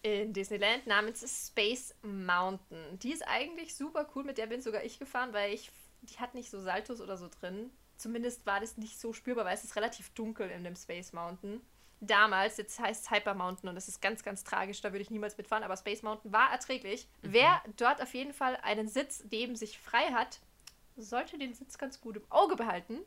in 0.02 0.34
Disneyland 0.34 0.88
namens 0.88 1.48
Space 1.48 1.96
Mountain. 2.02 3.00
Die 3.00 3.12
ist 3.12 3.28
eigentlich 3.28 3.76
super 3.76 4.08
cool, 4.16 4.24
mit 4.24 4.38
der 4.38 4.48
bin 4.48 4.62
sogar 4.62 4.84
ich 4.84 5.00
gefahren, 5.00 5.34
weil 5.34 5.54
ich, 5.54 5.72
die 6.02 6.18
hat 6.20 6.34
nicht 6.34 6.50
so 6.50 6.60
Saltos 6.60 7.02
oder 7.02 7.18
so 7.18 7.28
drin. 7.28 7.72
Zumindest 7.98 8.46
war 8.46 8.60
das 8.60 8.78
nicht 8.78 9.00
so 9.00 9.12
spürbar, 9.12 9.46
weil 9.46 9.56
es 9.56 9.64
ist 9.64 9.76
relativ 9.76 10.10
dunkel 10.12 10.50
in 10.50 10.64
dem 10.64 10.76
Space 10.76 11.14
Mountain. 11.14 11.62
Damals, 12.00 12.58
jetzt 12.58 12.80
heißt 12.80 13.06
es 13.06 13.12
Hyper 13.12 13.34
Mountain 13.34 13.70
und 13.70 13.76
das 13.76 13.88
ist 13.88 14.02
ganz, 14.02 14.24
ganz 14.24 14.44
tragisch, 14.44 14.82
da 14.82 14.92
würde 14.92 15.02
ich 15.02 15.10
niemals 15.10 15.36
mitfahren, 15.36 15.64
aber 15.64 15.76
Space 15.78 16.04
Mountain 16.04 16.32
war 16.32 16.52
erträglich. 16.52 17.08
Mhm. 17.24 17.34
Wer 17.34 17.62
dort 17.76 18.02
auf 18.04 18.14
jeden 18.14 18.34
Fall 18.34 18.56
einen 18.58 18.88
Sitz 18.88 19.24
neben 19.32 19.56
sich 19.56 19.80
frei 19.80 20.06
hat, 20.14 20.40
sollte 20.96 21.40
den 21.40 21.56
Sitz 21.56 21.80
ganz 21.80 22.00
gut 22.00 22.18
im 22.18 22.32
Auge 22.32 22.56
behalten, 22.56 23.00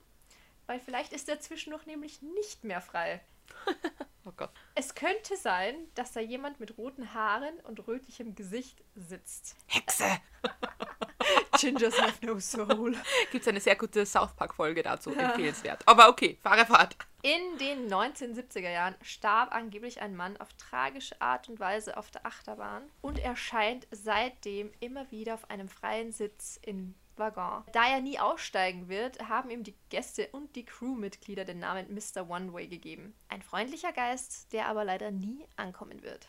weil 0.67 0.81
vielleicht 0.81 1.13
ist 1.13 1.29
der 1.29 1.41
zwischendurch 1.41 1.87
nämlich 1.87 2.21
nicht 2.21 2.65
mehr 2.65 2.81
frei. 2.81 3.21
oh 4.25 4.33
Gott. 4.37 4.51
Es 4.75 4.95
könnte 4.95 5.37
sein, 5.37 5.75
dass 5.95 6.13
da 6.13 6.21
jemand 6.21 6.61
mit 6.61 6.77
roten 6.79 7.15
Haaren 7.15 7.59
und 7.61 7.87
rötlichem 7.87 8.35
Gesicht 8.35 8.83
sitzt. 8.95 9.57
Hexe! 9.67 10.05
Gingers 11.59 12.01
have 12.01 12.25
no 12.25 12.39
soul. 12.41 12.97
Gibt 13.31 13.43
es 13.43 13.49
eine 13.49 13.61
sehr 13.61 13.77
gute 13.77 14.07
South 14.07 14.35
Park-Folge 14.35 14.83
dazu, 14.83 15.11
empfehlenswert. 15.11 15.87
Aber 15.87 16.09
okay, 16.09 16.39
fahre 16.43 16.65
fahrt. 16.65 16.97
In 17.23 17.59
den 17.59 17.93
1970er 17.93 18.71
Jahren 18.71 18.95
starb 19.03 19.53
angeblich 19.55 20.01
ein 20.01 20.17
Mann 20.17 20.39
auf 20.39 20.49
tragische 20.55 21.21
Art 21.21 21.49
und 21.49 21.61
Weise 21.61 21.97
auf 21.97 22.11
der 22.11 22.25
Achterbahn 22.25 22.83
und 23.03 23.19
erscheint 23.19 23.87
seitdem 23.91 24.73
immer 24.81 25.11
wieder 25.11 25.35
auf 25.35 25.51
einem 25.51 25.69
freien 25.69 26.13
Sitz 26.13 26.59
in 26.63 26.95
Waggon. 27.21 27.63
Da 27.73 27.89
er 27.89 28.01
nie 28.01 28.19
aussteigen 28.19 28.89
wird, 28.89 29.29
haben 29.29 29.51
ihm 29.51 29.63
die 29.63 29.77
Gäste 29.91 30.29
und 30.33 30.57
die 30.57 30.65
Crewmitglieder 30.65 31.45
den 31.45 31.61
Namen 31.61 31.87
Mr. 31.95 32.29
One 32.29 32.53
Way 32.53 32.67
gegeben. 32.67 33.15
Ein 33.29 33.43
freundlicher 33.43 33.93
Geist, 33.93 34.53
der 34.53 34.67
aber 34.67 34.85
leider 34.85 35.13
nie 35.13 35.47
ankommen 35.55 36.03
wird. 36.03 36.27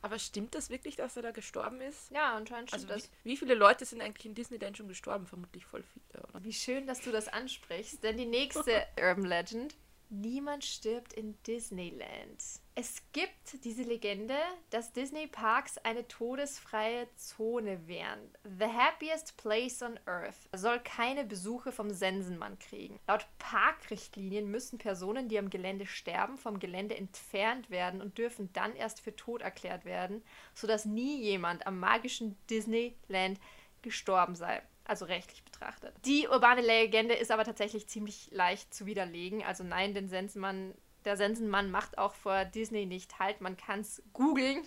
Aber 0.00 0.18
stimmt 0.18 0.54
das 0.54 0.70
wirklich, 0.70 0.96
dass 0.96 1.16
er 1.16 1.22
da 1.22 1.30
gestorben 1.32 1.80
ist? 1.82 2.10
Ja, 2.10 2.34
anscheinend 2.34 2.70
stimmt 2.70 2.90
also, 2.90 2.94
das. 2.94 3.10
Wie, 3.22 3.32
wie, 3.32 3.36
viele 3.36 3.54
Leute 3.54 3.84
sind 3.84 4.00
eigentlich 4.00 4.24
in 4.24 4.34
Disneyland 4.34 4.78
schon 4.78 4.88
gestorben? 4.88 5.26
Vermutlich 5.26 5.66
voll 5.66 5.82
viele, 5.82 6.22
oder? 6.24 6.42
Wie 6.42 6.52
schön, 6.52 6.86
dass 6.86 7.02
du 7.02 7.10
das 7.10 7.28
ansprichst, 7.28 8.02
denn 8.02 8.16
die 8.16 8.24
nächste 8.24 8.86
Urban 8.98 9.24
Legend 9.24 9.76
Niemand 10.10 10.64
stirbt 10.64 11.12
in 11.12 11.36
Disneyland. 11.42 12.42
Es 12.74 13.02
gibt 13.12 13.62
diese 13.64 13.82
Legende, 13.82 14.36
dass 14.70 14.94
Disney 14.94 15.26
Parks 15.26 15.76
eine 15.78 16.08
todesfreie 16.08 17.08
Zone 17.16 17.86
wären. 17.86 18.18
The 18.42 18.64
happiest 18.64 19.36
place 19.36 19.82
on 19.82 20.00
earth 20.06 20.48
soll 20.56 20.80
keine 20.80 21.24
Besuche 21.24 21.72
vom 21.72 21.90
Sensenmann 21.90 22.58
kriegen. 22.58 22.98
Laut 23.06 23.26
Parkrichtlinien 23.38 24.50
müssen 24.50 24.78
Personen, 24.78 25.28
die 25.28 25.38
am 25.38 25.50
Gelände 25.50 25.84
sterben, 25.84 26.38
vom 26.38 26.58
Gelände 26.58 26.96
entfernt 26.96 27.68
werden 27.68 28.00
und 28.00 28.16
dürfen 28.16 28.50
dann 28.54 28.74
erst 28.76 29.02
für 29.02 29.14
tot 29.14 29.42
erklärt 29.42 29.84
werden, 29.84 30.22
sodass 30.54 30.86
nie 30.86 31.20
jemand 31.20 31.66
am 31.66 31.78
magischen 31.78 32.34
Disneyland 32.48 33.38
gestorben 33.82 34.34
sei. 34.36 34.62
Also 34.88 35.04
rechtlich 35.04 35.44
betrachtet. 35.44 35.94
Die 36.04 36.28
urbane 36.28 36.60
Legende 36.60 37.14
ist 37.14 37.30
aber 37.30 37.44
tatsächlich 37.44 37.88
ziemlich 37.88 38.28
leicht 38.30 38.72
zu 38.72 38.86
widerlegen. 38.86 39.44
Also 39.44 39.64
nein, 39.64 39.94
den 39.94 40.08
Sensenmann, 40.08 40.74
der 41.04 41.16
Sensenmann 41.16 41.70
macht 41.70 41.98
auch 41.98 42.14
vor 42.14 42.44
Disney 42.44 42.86
nicht 42.86 43.18
halt. 43.18 43.40
Man 43.40 43.56
kann 43.56 43.80
es 43.80 44.02
googeln. 44.12 44.66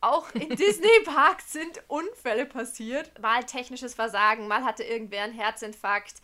Auch 0.00 0.30
in 0.34 0.48
Disney-Parks 0.56 1.52
sind 1.52 1.82
Unfälle 1.88 2.46
passiert. 2.46 3.12
Mal 3.20 3.44
technisches 3.44 3.94
Versagen, 3.94 4.48
mal 4.48 4.64
hatte 4.64 4.82
irgendwer 4.82 5.24
einen 5.24 5.34
Herzinfarkt. 5.34 6.14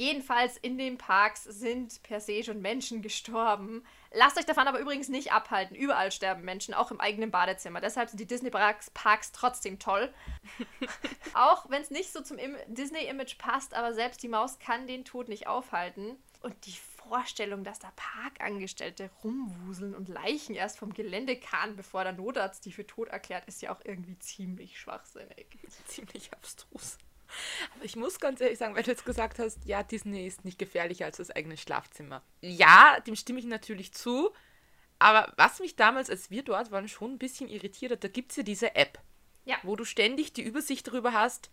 Jedenfalls 0.00 0.56
in 0.56 0.78
den 0.78 0.96
Parks 0.96 1.44
sind 1.44 2.02
per 2.02 2.22
se 2.22 2.42
schon 2.42 2.62
Menschen 2.62 3.02
gestorben. 3.02 3.84
Lasst 4.14 4.38
euch 4.38 4.46
davon 4.46 4.66
aber 4.66 4.78
übrigens 4.78 5.10
nicht 5.10 5.30
abhalten. 5.30 5.76
Überall 5.76 6.10
sterben 6.10 6.42
Menschen, 6.42 6.72
auch 6.72 6.90
im 6.90 7.02
eigenen 7.02 7.30
Badezimmer. 7.30 7.82
Deshalb 7.82 8.08
sind 8.08 8.18
die 8.18 8.26
Disney-Parks 8.26 8.92
Parks 8.92 9.30
trotzdem 9.30 9.78
toll. 9.78 10.10
auch 11.34 11.68
wenn 11.68 11.82
es 11.82 11.90
nicht 11.90 12.14
so 12.14 12.22
zum 12.22 12.38
Disney-Image 12.68 13.36
passt, 13.36 13.74
aber 13.74 13.92
selbst 13.92 14.22
die 14.22 14.28
Maus 14.28 14.58
kann 14.58 14.86
den 14.86 15.04
Tod 15.04 15.28
nicht 15.28 15.48
aufhalten. 15.48 16.16
Und 16.40 16.64
die 16.64 16.72
Vorstellung, 16.72 17.62
dass 17.62 17.78
da 17.78 17.92
Parkangestellte 17.94 19.10
rumwuseln 19.22 19.94
und 19.94 20.08
Leichen 20.08 20.54
erst 20.54 20.78
vom 20.78 20.94
Gelände 20.94 21.36
kamen, 21.36 21.76
bevor 21.76 22.04
der 22.04 22.14
Notarzt 22.14 22.64
die 22.64 22.72
für 22.72 22.86
tot 22.86 23.08
erklärt, 23.08 23.46
ist 23.48 23.60
ja 23.60 23.70
auch 23.70 23.82
irgendwie 23.84 24.18
ziemlich 24.18 24.80
schwachsinnig. 24.80 25.58
Ziemlich 25.88 26.32
abstrus. 26.32 26.96
Aber 27.74 27.84
ich 27.84 27.96
muss 27.96 28.18
ganz 28.20 28.40
ehrlich 28.40 28.58
sagen, 28.58 28.74
weil 28.74 28.82
du 28.82 28.90
jetzt 28.90 29.04
gesagt 29.04 29.38
hast, 29.38 29.64
ja, 29.64 29.82
Disney 29.82 30.26
ist 30.26 30.44
nicht 30.44 30.58
gefährlicher 30.58 31.06
als 31.06 31.18
das 31.18 31.30
eigene 31.30 31.56
Schlafzimmer. 31.56 32.22
Ja, 32.40 32.98
dem 33.00 33.16
stimme 33.16 33.38
ich 33.38 33.46
natürlich 33.46 33.92
zu. 33.92 34.32
Aber 34.98 35.32
was 35.36 35.60
mich 35.60 35.76
damals, 35.76 36.10
als 36.10 36.30
wir 36.30 36.42
dort 36.42 36.70
waren, 36.70 36.88
schon 36.88 37.12
ein 37.12 37.18
bisschen 37.18 37.48
irritiert 37.48 37.92
hat, 37.92 38.04
da 38.04 38.08
gibt 38.08 38.32
es 38.32 38.36
ja 38.36 38.42
diese 38.42 38.74
App, 38.76 38.98
ja. 39.44 39.56
wo 39.62 39.74
du 39.74 39.84
ständig 39.84 40.32
die 40.34 40.42
Übersicht 40.42 40.86
darüber 40.86 41.12
hast, 41.12 41.50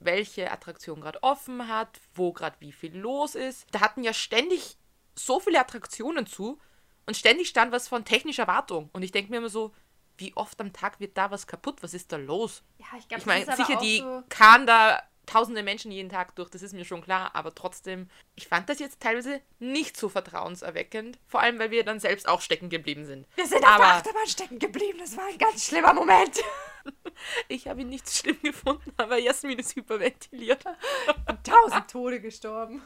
welche 0.00 0.50
Attraktion 0.50 1.00
gerade 1.00 1.22
offen 1.22 1.68
hat, 1.68 2.00
wo 2.14 2.32
gerade 2.32 2.56
wie 2.60 2.72
viel 2.72 2.96
los 2.96 3.34
ist. 3.34 3.66
Da 3.70 3.80
hatten 3.80 4.04
ja 4.04 4.12
ständig 4.12 4.76
so 5.14 5.40
viele 5.40 5.60
Attraktionen 5.60 6.26
zu 6.26 6.58
und 7.06 7.16
ständig 7.16 7.48
stand 7.48 7.72
was 7.72 7.88
von 7.88 8.04
technischer 8.04 8.46
Wartung. 8.46 8.90
Und 8.92 9.02
ich 9.02 9.12
denke 9.12 9.30
mir 9.30 9.38
immer 9.38 9.48
so, 9.48 9.72
wie 10.16 10.36
oft 10.36 10.60
am 10.60 10.72
Tag 10.72 11.00
wird 11.00 11.16
da 11.16 11.30
was 11.30 11.46
kaputt? 11.46 11.82
Was 11.82 11.94
ist 11.94 12.12
da 12.12 12.16
los? 12.16 12.62
Ja, 12.78 12.86
ich 12.98 13.08
glaube, 13.08 13.20
ich 13.20 13.26
meine, 13.26 13.56
sicher, 13.56 13.76
die 13.76 13.98
so 13.98 14.22
kann 14.28 14.66
da 14.66 15.02
tausende 15.26 15.62
Menschen 15.62 15.90
jeden 15.90 16.08
Tag 16.08 16.34
durch, 16.36 16.50
das 16.50 16.62
ist 16.62 16.72
mir 16.72 16.84
schon 16.84 17.02
klar, 17.02 17.34
aber 17.34 17.54
trotzdem, 17.54 18.08
ich 18.34 18.48
fand 18.48 18.68
das 18.68 18.78
jetzt 18.78 19.00
teilweise 19.00 19.40
nicht 19.58 19.96
so 19.96 20.08
vertrauenserweckend, 20.08 21.18
vor 21.26 21.40
allem, 21.40 21.58
weil 21.58 21.70
wir 21.70 21.84
dann 21.84 22.00
selbst 22.00 22.28
auch 22.28 22.40
stecken 22.40 22.68
geblieben 22.68 23.04
sind. 23.04 23.26
Wir 23.36 23.46
sind 23.46 23.64
aber, 23.64 23.74
auf 23.74 23.78
der 23.78 23.96
Achterbahn 23.96 24.26
stecken 24.26 24.58
geblieben, 24.58 24.98
das 24.98 25.16
war 25.16 25.26
ein 25.26 25.38
ganz 25.38 25.66
schlimmer 25.66 25.92
Moment. 25.92 26.40
ich 27.48 27.68
habe 27.68 27.82
ihn 27.82 27.88
nicht 27.88 28.08
so 28.08 28.22
schlimm 28.22 28.40
gefunden, 28.42 28.92
aber 28.96 29.18
Jasmin 29.18 29.58
ist 29.58 29.76
hyperventiliert. 29.76 30.64
Tausend 31.44 31.90
Tode 31.90 32.20
gestorben. 32.20 32.82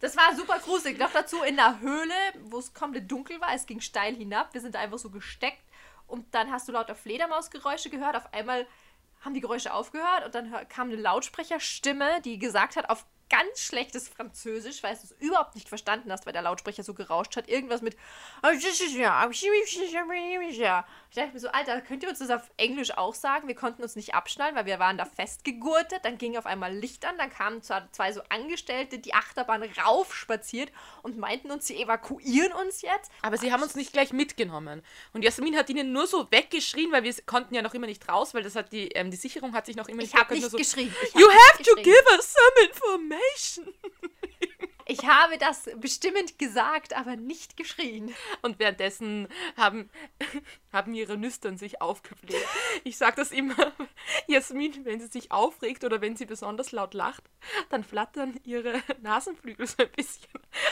Das 0.00 0.16
war 0.16 0.34
super 0.36 0.58
gruselig. 0.60 0.98
Noch 0.98 1.10
dazu 1.12 1.42
in 1.42 1.56
der 1.56 1.80
Höhle, 1.80 2.14
wo 2.44 2.58
es 2.58 2.72
komplett 2.72 3.10
dunkel 3.10 3.40
war. 3.40 3.54
Es 3.54 3.66
ging 3.66 3.80
steil 3.80 4.14
hinab. 4.14 4.54
Wir 4.54 4.60
sind 4.60 4.76
einfach 4.76 4.98
so 4.98 5.10
gesteckt. 5.10 5.62
Und 6.06 6.34
dann 6.34 6.50
hast 6.52 6.68
du 6.68 6.72
lauter 6.72 6.94
Fledermausgeräusche 6.94 7.90
gehört. 7.90 8.16
Auf 8.16 8.32
einmal 8.32 8.66
haben 9.20 9.34
die 9.34 9.40
Geräusche 9.40 9.72
aufgehört 9.72 10.24
und 10.24 10.34
dann 10.34 10.52
kam 10.68 10.88
eine 10.88 11.00
Lautsprecherstimme, 11.00 12.20
die 12.22 12.38
gesagt 12.38 12.76
hat, 12.76 12.88
auf 12.90 13.06
ganz 13.28 13.60
schlechtes 13.60 14.08
Französisch, 14.08 14.82
weil 14.82 14.94
du 14.94 15.02
es 15.04 15.12
überhaupt 15.20 15.54
nicht 15.54 15.68
verstanden 15.68 16.10
hast, 16.10 16.26
weil 16.26 16.32
der 16.32 16.42
Lautsprecher 16.42 16.82
so 16.82 16.94
gerauscht 16.94 17.36
hat. 17.36 17.48
Irgendwas 17.48 17.82
mit. 17.82 17.96
Ich 21.10 21.16
dachte 21.16 21.32
mir 21.32 21.40
so, 21.40 21.48
Alter, 21.48 21.80
könnt 21.80 22.02
ihr 22.02 22.08
uns 22.08 22.18
das 22.18 22.30
auf 22.30 22.50
Englisch 22.56 22.96
auch 22.96 23.14
sagen? 23.14 23.48
Wir 23.48 23.54
konnten 23.54 23.82
uns 23.82 23.96
nicht 23.96 24.14
abschnallen, 24.14 24.54
weil 24.54 24.66
wir 24.66 24.78
waren 24.78 24.98
da 24.98 25.04
festgegurtet. 25.04 26.04
Dann 26.04 26.18
ging 26.18 26.36
auf 26.36 26.46
einmal 26.46 26.74
Licht 26.74 27.04
an, 27.04 27.16
dann 27.18 27.30
kamen 27.30 27.62
zwei 27.62 28.12
so 28.12 28.20
Angestellte, 28.28 28.98
die 28.98 29.14
Achterbahn 29.14 29.62
raufspaziert 29.62 30.70
und 31.02 31.18
meinten 31.18 31.50
uns, 31.50 31.66
sie 31.66 31.80
evakuieren 31.80 32.52
uns 32.52 32.82
jetzt. 32.82 33.10
Aber 33.22 33.36
sie 33.36 33.52
haben 33.52 33.62
uns 33.62 33.74
nicht 33.74 33.92
gleich 33.92 34.12
mitgenommen. 34.12 34.82
Und 35.12 35.22
Jasmin 35.22 35.56
hat 35.56 35.68
ihnen 35.70 35.92
nur 35.92 36.06
so 36.06 36.30
weggeschrien, 36.30 36.92
weil 36.92 37.04
wir 37.04 37.14
konnten 37.26 37.54
ja 37.54 37.62
noch 37.62 37.74
immer 37.74 37.86
nicht 37.86 38.08
raus, 38.08 38.34
weil 38.34 38.42
das 38.42 38.54
hat 38.54 38.72
die, 38.72 38.88
ähm, 38.88 39.10
die 39.10 39.16
Sicherung 39.16 39.54
hat 39.54 39.66
sich 39.66 39.76
noch 39.76 39.88
immer 39.88 40.02
nicht 40.02 40.14
Ich 40.14 40.20
habe 40.20 40.34
nicht 40.34 40.50
so, 40.50 40.56
geschrien. 40.56 40.94
You 41.14 41.28
have 41.28 41.62
to 41.62 41.74
give 41.76 42.04
us 42.16 42.32
some 42.32 42.68
information. 42.68 43.17
Information. 43.18 43.74
Ich 44.90 45.06
habe 45.06 45.36
das 45.36 45.68
bestimmend 45.76 46.38
gesagt, 46.38 46.96
aber 46.96 47.14
nicht 47.14 47.58
geschrien. 47.58 48.14
Und 48.40 48.58
währenddessen 48.58 49.28
haben, 49.54 49.90
haben 50.72 50.94
ihre 50.94 51.18
Nüstern 51.18 51.58
sich 51.58 51.82
aufgebläht. 51.82 52.42
Ich 52.84 52.96
sage 52.96 53.16
das 53.16 53.30
immer, 53.30 53.74
Jasmin, 54.28 54.86
wenn 54.86 54.98
sie 54.98 55.08
sich 55.08 55.30
aufregt 55.30 55.84
oder 55.84 56.00
wenn 56.00 56.16
sie 56.16 56.24
besonders 56.24 56.72
laut 56.72 56.94
lacht, 56.94 57.22
dann 57.68 57.84
flattern 57.84 58.40
ihre 58.44 58.82
Nasenflügel 59.02 59.66
so 59.66 59.82
ein 59.82 59.90
bisschen. 59.90 60.30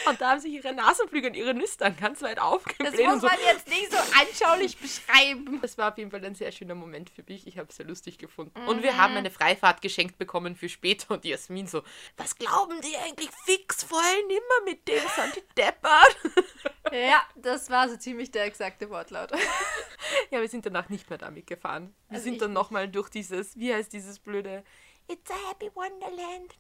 Und 0.09 0.21
da 0.21 0.31
haben 0.31 0.41
sich 0.41 0.53
ihre 0.53 0.73
Nasenflügel 0.73 1.31
und 1.31 1.37
ihre 1.37 1.55
Nüstern 1.55 1.97
ganz 2.01 2.23
weit 2.23 2.39
aufgebläht. 2.39 2.95
Das 2.95 3.01
muss 3.01 3.23
man 3.23 3.39
so. 3.39 3.47
jetzt 3.47 3.69
nicht 3.69 3.91
so 3.91 3.99
anschaulich 3.99 4.79
beschreiben. 4.79 5.59
Das 5.61 5.77
war 5.79 5.93
auf 5.93 5.99
jeden 5.99 6.11
Fall 6.11 6.25
ein 6.25 6.35
sehr 6.35 6.53
schöner 6.53 6.75
Moment 6.75 7.11
für 7.11 7.25
mich. 7.29 7.47
Ich 7.47 7.59
habe 7.59 7.69
es 7.69 7.77
sehr 7.77 7.87
lustig 7.87 8.19
gefunden. 8.19 8.61
Mhm. 8.61 8.69
Und 8.69 8.83
wir 8.83 8.97
haben 8.97 9.17
eine 9.17 9.31
Freifahrt 9.31 9.83
geschenkt 9.83 10.19
bekommen 10.19 10.55
für 10.57 10.69
später. 10.69 11.15
Und 11.15 11.25
Jasmin 11.25 11.67
so, 11.67 11.83
was 12.17 12.37
glauben 12.37 12.81
die 12.81 12.97
eigentlich 12.97 13.31
fix 13.45 13.83
voll? 13.83 13.97
wollen 13.97 14.31
immer 14.31 14.71
mit 14.71 14.89
dem, 14.89 15.03
sind 15.15 15.37
die 15.37 15.55
deppert. 15.61 16.17
Ja, 16.93 17.21
das 17.35 17.69
war 17.69 17.89
so 17.89 17.97
ziemlich 17.97 18.31
der 18.31 18.45
exakte 18.45 18.89
Wortlaut. 18.91 19.33
Ja, 20.31 20.41
wir 20.41 20.49
sind 20.49 20.65
danach 20.65 20.89
nicht 20.89 21.11
mehr 21.11 21.19
damit 21.19 21.49
gefahren. 21.49 21.93
Wir 22.09 22.19
also 22.19 22.25
sind 22.25 22.41
dann 22.41 22.53
nochmal 22.53 22.89
durch 22.89 23.09
dieses, 23.09 23.57
wie 23.59 23.75
heißt 23.75 23.93
dieses 23.93 24.21
blöde 24.21 24.63
It's 25.09 25.31
a 25.31 25.49
happy 25.49 25.71
wonderland. 25.75 26.53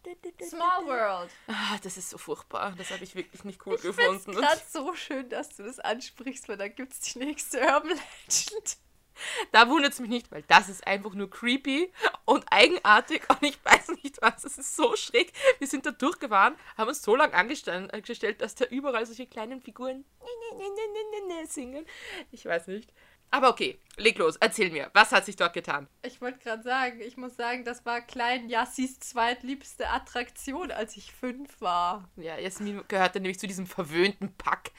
Small 0.48 0.86
World. 0.86 1.30
Ah, 1.48 1.78
das 1.82 1.96
ist 1.96 2.10
so 2.10 2.18
furchtbar. 2.18 2.74
Das 2.78 2.90
habe 2.90 3.02
ich 3.02 3.14
wirklich 3.14 3.42
nicht 3.44 3.66
cool 3.66 3.74
ich 3.74 3.82
gefunden. 3.82 4.36
Es 4.42 4.54
ist 4.54 4.72
so 4.72 4.94
schön, 4.94 5.28
dass 5.28 5.48
du 5.56 5.64
das 5.64 5.80
ansprichst, 5.80 6.48
weil 6.48 6.56
da 6.56 6.68
gibt 6.68 6.92
es 6.92 7.00
die 7.00 7.18
nächste 7.18 7.60
Urban 7.60 7.88
Legend. 7.90 8.78
Da 9.50 9.68
wundert 9.68 9.94
es 9.94 10.00
mich 10.00 10.10
nicht, 10.10 10.30
weil 10.30 10.42
das 10.42 10.68
ist 10.68 10.86
einfach 10.86 11.14
nur 11.14 11.30
creepy 11.30 11.90
und 12.26 12.44
eigenartig 12.50 13.22
und 13.30 13.42
ich 13.42 13.58
weiß 13.64 13.88
nicht 14.02 14.20
was. 14.20 14.44
Es 14.44 14.58
ist 14.58 14.76
so 14.76 14.94
schräg. 14.94 15.32
Wir 15.58 15.66
sind 15.66 15.86
da 15.86 15.90
durchgefahren, 15.90 16.54
haben 16.76 16.88
uns 16.88 17.02
so 17.02 17.16
lange 17.16 17.34
angestellt, 17.34 18.40
dass 18.42 18.54
da 18.54 18.66
überall 18.66 19.06
solche 19.06 19.26
kleinen 19.26 19.60
Figuren 19.62 20.04
singen. 21.48 21.86
Ich 22.30 22.44
weiß 22.44 22.66
nicht. 22.66 22.92
Aber 23.30 23.50
okay, 23.50 23.78
leg 23.96 24.18
los, 24.18 24.36
erzähl 24.36 24.70
mir, 24.70 24.90
was 24.94 25.12
hat 25.12 25.26
sich 25.26 25.36
dort 25.36 25.52
getan? 25.52 25.88
Ich 26.02 26.20
wollte 26.20 26.38
gerade 26.38 26.62
sagen, 26.62 27.00
ich 27.00 27.16
muss 27.16 27.36
sagen, 27.36 27.64
das 27.64 27.84
war 27.84 28.00
Klein 28.00 28.48
Yassis 28.48 29.00
zweitliebste 29.00 29.88
Attraktion, 29.88 30.70
als 30.70 30.96
ich 30.96 31.12
fünf 31.12 31.60
war. 31.60 32.08
Ja, 32.16 32.38
Jasmin 32.38 32.82
gehörte 32.88 33.20
nämlich 33.20 33.38
zu 33.38 33.46
diesem 33.46 33.66
verwöhnten 33.66 34.34
Pack, 34.36 34.70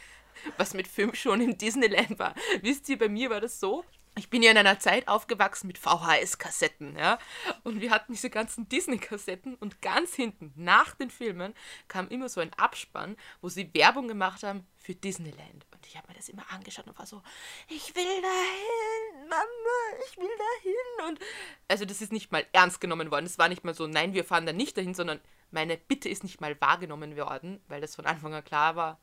was 0.58 0.74
mit 0.74 0.88
fünf 0.88 1.16
schon 1.16 1.42
im 1.42 1.58
Disneyland 1.58 2.20
war. 2.20 2.36
Wisst 2.62 2.88
ihr, 2.90 2.98
bei 2.98 3.10
mir 3.10 3.30
war 3.30 3.42
das 3.42 3.60
so, 3.60 3.84
ich 4.18 4.30
bin 4.30 4.42
ja 4.42 4.52
in 4.52 4.58
einer 4.58 4.80
Zeit 4.80 5.08
aufgewachsen 5.08 5.68
mit 5.68 5.78
VHS-Kassetten, 5.78 6.98
ja. 6.98 7.20
Und 7.64 7.82
wir 7.82 7.92
hatten 7.92 8.14
diese 8.14 8.30
ganzen 8.30 8.68
Disney-Kassetten 8.68 9.56
und 9.56 9.82
ganz 9.82 10.16
hinten, 10.16 10.52
nach 10.56 10.96
den 10.96 11.12
Filmen, 11.12 11.54
kam 11.88 12.08
immer 12.08 12.28
so 12.28 12.42
ein 12.42 12.54
Abspann, 12.56 13.16
wo 13.42 13.50
sie 13.50 13.72
Werbung 13.74 14.08
gemacht 14.08 14.44
haben 14.44 14.66
für 14.88 14.96
Disneyland. 14.96 15.66
Und 15.74 15.86
ich 15.86 15.98
habe 15.98 16.08
mir 16.08 16.14
das 16.14 16.30
immer 16.30 16.50
angeschaut 16.50 16.88
und 16.88 16.98
war 16.98 17.06
so, 17.06 17.22
ich 17.68 17.94
will 17.94 18.22
dahin, 18.22 19.28
Mama, 19.28 20.02
ich 20.08 20.18
will 20.18 20.30
dahin. 20.30 21.10
Und 21.10 21.20
also 21.68 21.84
das 21.84 22.02
ist 22.02 22.14
nicht 22.14 22.32
mal 22.32 22.46
ernst 22.54 22.80
genommen 22.80 23.12
worden. 23.12 23.26
Es 23.26 23.38
war 23.38 23.50
nicht 23.50 23.66
mal 23.66 23.74
so, 23.74 23.86
nein, 23.86 24.14
wir 24.14 24.24
fahren 24.24 24.46
da 24.46 24.54
nicht 24.54 24.78
dahin, 24.78 24.94
sondern 24.94 25.20
meine 25.52 25.76
Bitte 25.76 26.08
ist 26.08 26.24
nicht 26.24 26.40
mal 26.40 26.56
wahrgenommen 26.62 27.18
worden, 27.18 27.60
weil 27.68 27.82
das 27.82 27.98
von 27.98 28.06
Anfang 28.06 28.34
an 28.34 28.46
klar 28.46 28.78
war, 28.78 28.98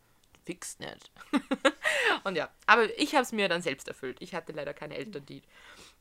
fix 0.47 0.79
nicht. 0.79 1.11
und 2.25 2.35
ja, 2.35 2.49
aber 2.65 2.99
ich 2.99 3.15
habe 3.15 3.25
es 3.25 3.33
mir 3.33 3.51
dann 3.51 3.61
selbst 3.61 3.87
erfüllt. 3.87 4.17
Ich 4.21 4.35
hatte 4.35 4.53
leider 4.53 4.73
keine 4.73 4.97
Eltern, 4.97 5.27
die 5.27 5.43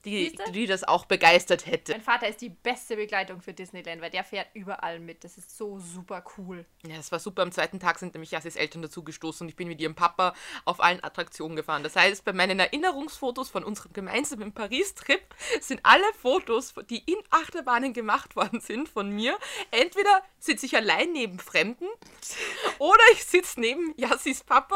die, 0.05 0.35
die 0.53 0.65
das 0.65 0.83
auch 0.83 1.05
begeistert 1.05 1.65
hätte. 1.65 1.93
Mein 1.93 2.01
Vater 2.01 2.27
ist 2.27 2.41
die 2.41 2.49
beste 2.49 2.95
Begleitung 2.95 3.41
für 3.41 3.53
Disneyland, 3.53 4.01
weil 4.01 4.09
der 4.09 4.23
fährt 4.23 4.47
überall 4.53 4.99
mit. 4.99 5.23
Das 5.23 5.37
ist 5.37 5.57
so 5.57 5.79
super 5.79 6.23
cool. 6.37 6.65
Ja, 6.85 6.97
das 6.97 7.11
war 7.11 7.19
super. 7.19 7.41
Am 7.41 7.51
zweiten 7.51 7.79
Tag 7.79 7.99
sind 7.99 8.13
nämlich 8.13 8.31
Jassis 8.31 8.55
Eltern 8.55 8.81
dazu 8.81 9.03
gestoßen 9.03 9.45
und 9.45 9.49
ich 9.49 9.55
bin 9.55 9.67
mit 9.67 9.79
ihrem 9.79 9.95
Papa 9.95 10.33
auf 10.65 10.81
allen 10.81 11.03
Attraktionen 11.03 11.55
gefahren. 11.55 11.83
Das 11.83 11.95
heißt, 11.95 12.25
bei 12.25 12.33
meinen 12.33 12.59
Erinnerungsfotos 12.59 13.49
von 13.49 13.63
unserem 13.63 13.93
gemeinsamen 13.93 14.53
Paris-Trip 14.53 15.21
sind 15.61 15.79
alle 15.83 16.03
Fotos, 16.21 16.73
die 16.89 16.99
in 16.99 17.17
Achterbahnen 17.29 17.93
gemacht 17.93 18.35
worden 18.35 18.59
sind 18.59 18.89
von 18.89 19.09
mir, 19.09 19.37
entweder 19.71 20.23
sitze 20.39 20.65
ich 20.65 20.75
allein 20.75 21.11
neben 21.13 21.39
Fremden 21.39 21.87
oder 22.79 23.03
ich 23.13 23.23
sitze 23.23 23.59
neben 23.59 23.93
Jassis 23.97 24.43
Papa 24.43 24.75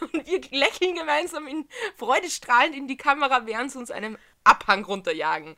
und 0.00 0.26
wir 0.26 0.40
lächeln 0.50 0.94
gemeinsam 0.94 1.46
in 1.46 1.66
freudestrahlend 1.96 2.76
in 2.76 2.86
die 2.86 2.96
Kamera, 2.96 3.46
während 3.46 3.72
sie 3.72 3.78
uns 3.78 3.90
einem 3.90 4.18
Abhang 4.48 4.84
runterjagen. 4.84 5.56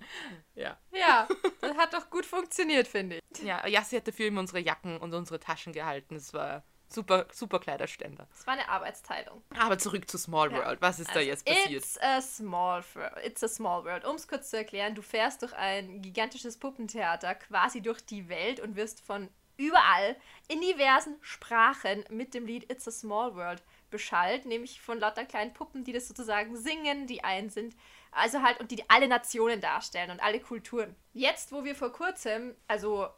Ja. 0.54 0.76
Ja, 0.92 1.28
das 1.60 1.76
hat 1.76 1.94
doch 1.94 2.10
gut 2.10 2.26
funktioniert, 2.26 2.88
finde 2.88 3.18
ich. 3.18 3.42
Ja, 3.42 3.66
Jassi 3.66 3.96
hat 3.96 4.08
dafür 4.08 4.26
immer 4.26 4.40
unsere 4.40 4.58
Jacken 4.58 4.98
und 4.98 5.14
unsere 5.14 5.40
Taschen 5.40 5.72
gehalten. 5.72 6.14
Das 6.14 6.34
war 6.34 6.64
super, 6.88 7.26
super 7.32 7.60
Kleiderständer. 7.60 8.26
Das 8.30 8.46
war 8.46 8.54
eine 8.54 8.68
Arbeitsteilung. 8.68 9.42
Aber 9.56 9.78
zurück 9.78 10.10
zu 10.10 10.18
Small 10.18 10.50
World. 10.52 10.80
Ja. 10.80 10.80
Was 10.80 10.98
ist 10.98 11.08
also, 11.10 11.20
da 11.20 11.24
jetzt 11.24 11.46
passiert? 11.46 11.82
It's 11.82 12.00
a 12.00 12.20
small 12.20 12.84
It's 13.24 13.42
a 13.42 13.48
small 13.48 13.84
world. 13.84 14.04
Um 14.04 14.16
es 14.16 14.28
kurz 14.28 14.50
zu 14.50 14.56
erklären, 14.56 14.94
du 14.94 15.02
fährst 15.02 15.42
durch 15.42 15.52
ein 15.54 16.02
gigantisches 16.02 16.58
Puppentheater 16.58 17.34
quasi 17.36 17.80
durch 17.80 18.04
die 18.04 18.28
Welt 18.28 18.60
und 18.60 18.76
wirst 18.76 19.00
von 19.00 19.28
überall 19.56 20.16
in 20.48 20.60
diversen 20.60 21.16
Sprachen 21.20 22.04
mit 22.10 22.34
dem 22.34 22.46
Lied 22.46 22.70
It's 22.72 22.88
a 22.88 22.90
Small 22.90 23.34
World 23.34 23.62
beschallt, 23.90 24.46
nämlich 24.46 24.80
von 24.80 24.98
lauter 24.98 25.24
kleinen 25.24 25.52
Puppen, 25.52 25.84
die 25.84 25.92
das 25.92 26.08
sozusagen 26.08 26.56
singen, 26.56 27.06
die 27.06 27.22
ein 27.22 27.50
sind. 27.50 27.76
Also 28.12 28.42
halt, 28.42 28.60
und 28.60 28.70
die 28.70 28.88
alle 28.88 29.08
Nationen 29.08 29.60
darstellen 29.60 30.10
und 30.10 30.20
alle 30.22 30.40
Kulturen. 30.40 30.96
Jetzt, 31.12 31.52
wo 31.52 31.64
wir 31.64 31.74
vor 31.74 31.92
kurzem, 31.92 32.54
also 32.66 33.08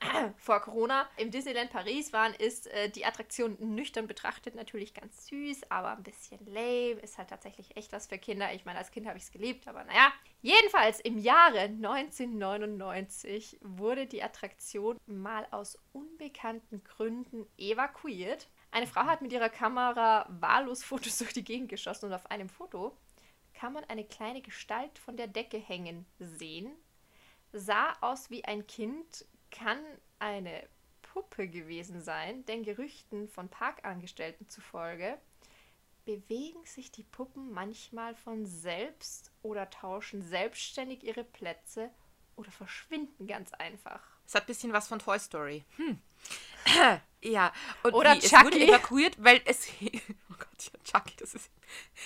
vor 0.36 0.60
Corona 0.60 1.08
im 1.16 1.30
Disneyland 1.30 1.70
Paris 1.70 2.12
waren, 2.12 2.34
ist 2.34 2.68
äh, 2.68 2.88
die 2.88 3.04
Attraktion 3.04 3.56
nüchtern 3.58 4.06
betrachtet 4.06 4.54
natürlich 4.54 4.94
ganz 4.94 5.26
süß, 5.26 5.70
aber 5.70 5.90
ein 5.90 6.02
bisschen 6.02 6.44
lame. 6.46 7.00
Ist 7.00 7.18
halt 7.18 7.30
tatsächlich 7.30 7.76
echt 7.76 7.92
was 7.92 8.06
für 8.06 8.18
Kinder. 8.18 8.52
Ich 8.54 8.64
meine, 8.64 8.78
als 8.78 8.90
Kind 8.90 9.06
habe 9.06 9.18
ich 9.18 9.24
es 9.24 9.32
geliebt, 9.32 9.66
aber 9.66 9.84
naja. 9.84 10.12
Jedenfalls 10.40 11.00
im 11.00 11.18
Jahre 11.18 11.60
1999 11.60 13.58
wurde 13.60 14.06
die 14.06 14.22
Attraktion 14.22 14.98
mal 15.06 15.46
aus 15.50 15.78
unbekannten 15.92 16.84
Gründen 16.84 17.46
evakuiert. 17.56 18.48
Eine 18.70 18.86
Frau 18.86 19.02
hat 19.02 19.22
mit 19.22 19.32
ihrer 19.32 19.48
Kamera 19.48 20.26
wahllos 20.28 20.84
Fotos 20.84 21.18
durch 21.18 21.32
die 21.32 21.44
Gegend 21.44 21.68
geschossen 21.70 22.06
und 22.06 22.12
auf 22.12 22.30
einem 22.30 22.48
Foto 22.48 22.96
kann 23.58 23.72
man 23.72 23.84
eine 23.84 24.04
kleine 24.04 24.40
Gestalt 24.40 24.98
von 25.00 25.16
der 25.16 25.26
Decke 25.26 25.58
hängen 25.58 26.06
sehen. 26.20 26.70
Sah 27.52 27.96
aus 28.00 28.30
wie 28.30 28.44
ein 28.44 28.66
Kind, 28.68 29.24
kann 29.50 29.80
eine 30.20 30.68
Puppe 31.02 31.48
gewesen 31.48 32.00
sein, 32.00 32.44
denn 32.46 32.62
Gerüchten 32.62 33.28
von 33.28 33.48
Parkangestellten 33.48 34.48
zufolge 34.48 35.18
bewegen 36.04 36.64
sich 36.64 36.92
die 36.92 37.02
Puppen 37.02 37.52
manchmal 37.52 38.14
von 38.14 38.46
selbst 38.46 39.32
oder 39.42 39.68
tauschen 39.70 40.22
selbstständig 40.22 41.02
ihre 41.02 41.24
Plätze 41.24 41.90
oder 42.36 42.52
verschwinden 42.52 43.26
ganz 43.26 43.52
einfach. 43.54 44.00
Es 44.24 44.34
hat 44.34 44.44
ein 44.44 44.46
bisschen 44.46 44.72
was 44.72 44.86
von 44.86 45.00
Toy 45.00 45.18
Story. 45.18 45.64
Hm. 45.76 45.98
ja, 47.22 47.52
und 47.82 47.94
Oder 47.94 48.14
wie, 48.14 48.20
Chucky. 48.20 48.36
es 48.36 48.44
wurde 48.44 48.60
evakuiert, 48.60 49.16
weil 49.18 49.40
es. 49.44 49.68
Oh 50.30 50.34
Gott, 50.38 50.70
ja, 50.72 51.00
Chucky, 51.00 51.16
das 51.16 51.34
ist. 51.34 51.50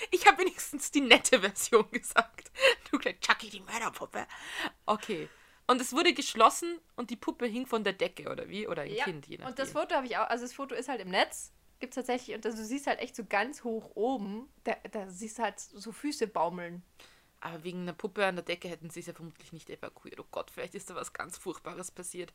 Ich 0.09 0.25
habe 0.25 0.39
wenigstens 0.39 0.52
die 0.93 1.01
nette 1.01 1.39
Version 1.39 1.85
gesagt. 1.91 2.51
Du 2.91 2.97
kleine 2.97 3.19
Chucky, 3.19 3.49
die 3.49 3.61
Mörderpuppe. 3.61 4.27
Okay. 4.85 5.29
Und 5.67 5.79
es 5.79 5.93
wurde 5.93 6.13
geschlossen 6.13 6.79
und 6.95 7.09
die 7.09 7.15
Puppe 7.15 7.45
hing 7.45 7.65
von 7.67 7.83
der 7.83 7.93
Decke, 7.93 8.29
oder 8.29 8.49
wie? 8.49 8.67
Oder 8.67 8.81
ein 8.83 8.93
Ja, 8.93 9.05
Kind, 9.05 9.27
je 9.27 9.37
nachdem. 9.37 9.49
und 9.51 9.59
das 9.59 9.71
Foto 9.71 9.95
habe 9.95 10.05
ich 10.05 10.17
auch, 10.17 10.27
also 10.29 10.43
das 10.43 10.53
Foto 10.53 10.75
ist 10.75 10.89
halt 10.89 10.99
im 11.01 11.09
Netz, 11.09 11.53
gibt 11.79 11.93
es 11.93 11.95
tatsächlich, 11.95 12.35
und 12.35 12.43
das, 12.43 12.55
du 12.55 12.63
siehst 12.65 12.85
halt 12.87 12.99
echt 12.99 13.15
so 13.15 13.23
ganz 13.23 13.63
hoch 13.63 13.91
oben, 13.95 14.49
da, 14.65 14.75
da 14.91 15.09
siehst 15.09 15.39
du 15.39 15.43
halt 15.43 15.59
so 15.59 15.91
Füße 15.93 16.27
baumeln. 16.27 16.83
Aber 17.45 17.61
wegen 17.65 17.81
einer 17.81 17.91
Puppe 17.91 18.25
an 18.25 18.35
der 18.37 18.45
Decke 18.45 18.69
hätten 18.69 18.89
sie 18.89 19.01
es 19.01 19.05
ja 19.07 19.13
vermutlich 19.13 19.51
nicht 19.51 19.69
evakuiert. 19.69 20.17
Oh 20.17 20.25
Gott, 20.31 20.49
vielleicht 20.49 20.75
ist 20.75 20.89
da 20.89 20.95
was 20.95 21.11
ganz 21.11 21.37
Furchtbares 21.37 21.91
passiert. 21.91 22.31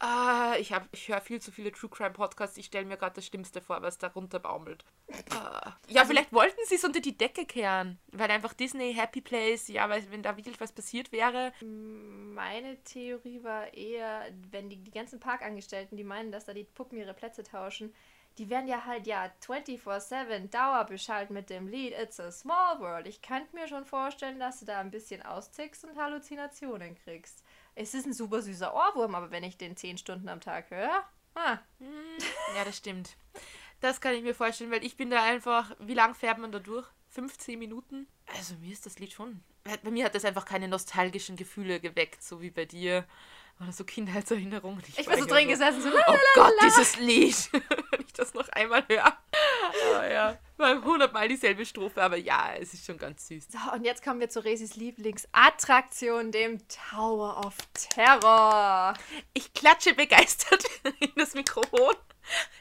Ah, 0.00 0.54
ich, 0.58 0.74
hab- 0.74 0.88
ich 0.92 1.08
höre 1.08 1.22
viel 1.22 1.40
zu 1.40 1.50
viele 1.50 1.72
True 1.72 1.88
Crime 1.88 2.10
Podcasts. 2.10 2.58
Ich 2.58 2.66
stelle 2.66 2.84
mir 2.84 2.98
gerade 2.98 3.14
das 3.14 3.24
Schlimmste 3.24 3.62
vor, 3.62 3.80
was 3.80 3.96
da 3.96 4.08
runterbaumelt. 4.08 4.84
Ah. 5.30 5.76
Ja, 5.88 6.04
vielleicht 6.04 6.34
wollten 6.34 6.60
sie 6.66 6.74
es 6.74 6.84
unter 6.84 7.00
die 7.00 7.16
Decke 7.16 7.46
kehren. 7.46 7.98
Weil 8.12 8.30
einfach 8.30 8.52
Disney, 8.52 8.92
Happy 8.92 9.22
Place, 9.22 9.68
ja, 9.68 9.88
weil 9.88 10.10
wenn 10.10 10.22
da 10.22 10.36
wirklich 10.36 10.60
was 10.60 10.72
passiert 10.72 11.10
wäre. 11.10 11.54
Meine 11.62 12.76
Theorie 12.84 13.42
war 13.42 13.72
eher, 13.72 14.26
wenn 14.50 14.68
die, 14.68 14.76
die 14.76 14.90
ganzen 14.90 15.20
Parkangestellten, 15.20 15.96
die 15.96 16.04
meinen, 16.04 16.32
dass 16.32 16.44
da 16.44 16.52
die 16.52 16.64
Puppen 16.64 16.98
ihre 16.98 17.14
Plätze 17.14 17.42
tauschen, 17.44 17.94
die 18.40 18.48
werden 18.48 18.68
ja 18.68 18.86
halt 18.86 19.06
ja 19.06 19.30
24-7 19.46 20.48
Dauerbeschallt 20.48 21.28
mit 21.28 21.50
dem 21.50 21.68
Lied 21.68 21.92
It's 21.92 22.18
a 22.18 22.32
Small 22.32 22.80
World. 22.80 23.06
Ich 23.06 23.20
könnte 23.20 23.54
mir 23.54 23.68
schon 23.68 23.84
vorstellen, 23.84 24.40
dass 24.40 24.60
du 24.60 24.64
da 24.64 24.80
ein 24.80 24.90
bisschen 24.90 25.20
austickst 25.20 25.84
und 25.84 25.98
Halluzinationen 25.98 26.94
kriegst. 26.94 27.44
Es 27.74 27.92
ist 27.92 28.06
ein 28.06 28.14
super 28.14 28.40
süßer 28.40 28.74
Ohrwurm, 28.74 29.14
aber 29.14 29.30
wenn 29.30 29.44
ich 29.44 29.58
den 29.58 29.76
10 29.76 29.98
Stunden 29.98 30.30
am 30.30 30.40
Tag 30.40 30.70
höre, 30.70 31.04
ah, 31.34 31.58
Ja, 32.56 32.64
das 32.64 32.78
stimmt. 32.78 33.14
Das 33.80 34.00
kann 34.00 34.14
ich 34.14 34.22
mir 34.22 34.34
vorstellen, 34.34 34.70
weil 34.70 34.86
ich 34.86 34.96
bin 34.96 35.10
da 35.10 35.22
einfach. 35.22 35.76
Wie 35.78 35.92
lang 35.92 36.14
fährt 36.14 36.38
man 36.38 36.50
da 36.50 36.60
durch? 36.60 36.88
15 37.08 37.58
Minuten? 37.58 38.06
Also 38.38 38.54
mir 38.54 38.72
ist 38.72 38.86
das 38.86 38.98
Lied 38.98 39.12
schon. 39.12 39.42
Bei 39.82 39.90
mir 39.90 40.06
hat 40.06 40.14
das 40.14 40.24
einfach 40.24 40.46
keine 40.46 40.68
nostalgischen 40.68 41.36
Gefühle 41.36 41.78
geweckt, 41.78 42.22
so 42.22 42.40
wie 42.40 42.50
bei 42.50 42.64
dir. 42.64 43.04
Oder 43.60 43.72
so 43.72 43.84
Kindheitserinnerungen. 43.84 44.82
ich 44.96 45.06
war 45.06 45.14
bin 45.14 45.24
so 45.24 45.28
drin 45.28 45.48
gesessen, 45.48 45.82
so, 45.82 45.88
Oh 45.90 46.16
Gott, 46.34 46.52
dieses 46.64 46.96
Lied. 46.96 47.36
Wenn 47.52 48.00
ich 48.00 48.12
das 48.14 48.32
noch 48.32 48.48
einmal 48.48 48.82
höre. 48.88 49.12
Oh 49.92 50.02
ja, 50.02 50.38
mal 50.56 50.82
hundertmal 50.82 51.28
dieselbe 51.28 51.66
Strophe, 51.66 52.02
aber 52.02 52.16
ja, 52.16 52.54
es 52.58 52.72
ist 52.72 52.86
schon 52.86 52.96
ganz 52.96 53.28
süß. 53.28 53.48
So, 53.50 53.58
und 53.74 53.84
jetzt 53.84 54.02
kommen 54.02 54.18
wir 54.18 54.30
zu 54.30 54.42
Resis 54.42 54.76
Lieblingsattraktion, 54.76 56.32
dem 56.32 56.58
Tower 56.68 57.44
of 57.44 57.54
Terror. 57.74 58.94
Ich 59.34 59.52
klatsche 59.52 59.92
begeistert 59.92 60.64
in 61.00 61.12
das 61.16 61.34
Mikrofon. 61.34 61.94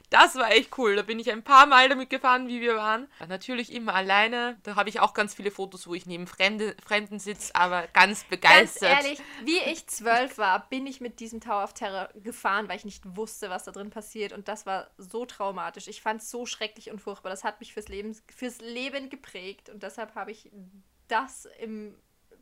Das 0.10 0.36
war 0.36 0.52
echt 0.52 0.78
cool. 0.78 0.96
Da 0.96 1.04
bin 1.04 1.20
ich 1.20 1.32
ein 1.32 1.44
paar 1.44 1.68
Mal 1.68 1.88
damit 1.88 2.10
gefahren, 2.10 2.48
wie 2.48 2.62
wir 2.62 2.76
waren. 2.76 3.08
Natürlich 3.28 3.72
immer 3.72 3.94
alleine. 3.94 4.58
Da 4.64 4.76
habe 4.76 4.90
ich 4.90 5.00
auch 5.00 5.14
ganz 5.14 5.36
viele 5.36 5.52
Fotos, 5.52 5.88
wo 5.88 5.94
ich 5.94 6.06
neben 6.08 6.26
Fremde, 6.26 6.76
Fremden 6.84 7.20
sitze, 7.20 7.54
aber 7.56 7.88
ganz 7.88 8.10
Ganz 8.10 8.24
begeistert. 8.30 9.04
ehrlich, 9.04 9.22
wie 9.46 9.60
ich 9.72 9.86
zwölf 9.88 10.38
war, 10.40 10.68
bin 10.70 10.88
ich 10.88 11.00
mit 11.00 11.20
diesem 11.20 11.42
Tower 11.42 11.64
of 11.64 11.74
Terror 11.74 12.10
gefahren, 12.16 12.68
weil 12.68 12.78
ich 12.78 12.86
nicht 12.86 13.04
wusste, 13.16 13.50
was 13.52 13.66
da 13.66 13.72
drin 13.72 13.92
passiert. 13.92 14.34
Und 14.34 14.48
das 14.48 14.66
war 14.66 14.90
so 14.98 15.26
traumatisch. 15.26 15.88
Ich 15.88 16.02
fand 16.02 16.22
es 16.22 16.32
so 16.32 16.48
schrecklich 16.48 16.90
und 16.90 17.00
furchtbar. 17.00 17.30
Das 17.30 17.44
hat 17.44 17.60
mich 17.60 17.74
fürs 17.74 17.88
Leben, 17.88 18.18
fürs 18.36 18.60
Leben 18.62 19.10
geprägt. 19.10 19.70
Und 19.70 19.84
deshalb 19.84 20.16
habe 20.16 20.32
ich 20.32 20.50
das 21.08 21.48
im 21.60 21.96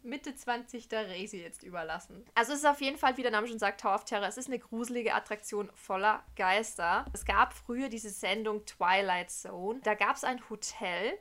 Mitte 0.08 0.36
20 0.36 0.88
der 0.88 1.10
Resi 1.10 1.38
jetzt 1.38 1.63
überlassen. 1.63 2.26
Also 2.34 2.54
es 2.54 2.60
ist 2.60 2.65
auf 2.65 2.82
jeden 2.82 2.98
Fall, 2.98 3.17
wie 3.17 3.22
der 3.22 3.32
Name 3.32 3.48
schon 3.48 3.60
sagt, 3.60 3.82
Tower 3.82 3.96
of 3.96 4.06
Terror. 4.06 4.28
Es 4.28 4.38
ist 4.38 4.48
eine 4.48 4.60
gruselige 4.60 5.13
Attraktion 5.13 5.70
voller 5.76 6.24
Geister. 6.36 7.06
Es 7.13 7.26
gab 7.26 7.54
früher 7.54 7.89
diese 7.89 8.10
Sendung 8.10 8.65
Twilight 8.65 9.30
Zone. 9.30 9.82
Da 9.84 9.93
gab 9.93 10.15
es 10.15 10.24
ein 10.24 10.50
Hotel, 10.50 11.20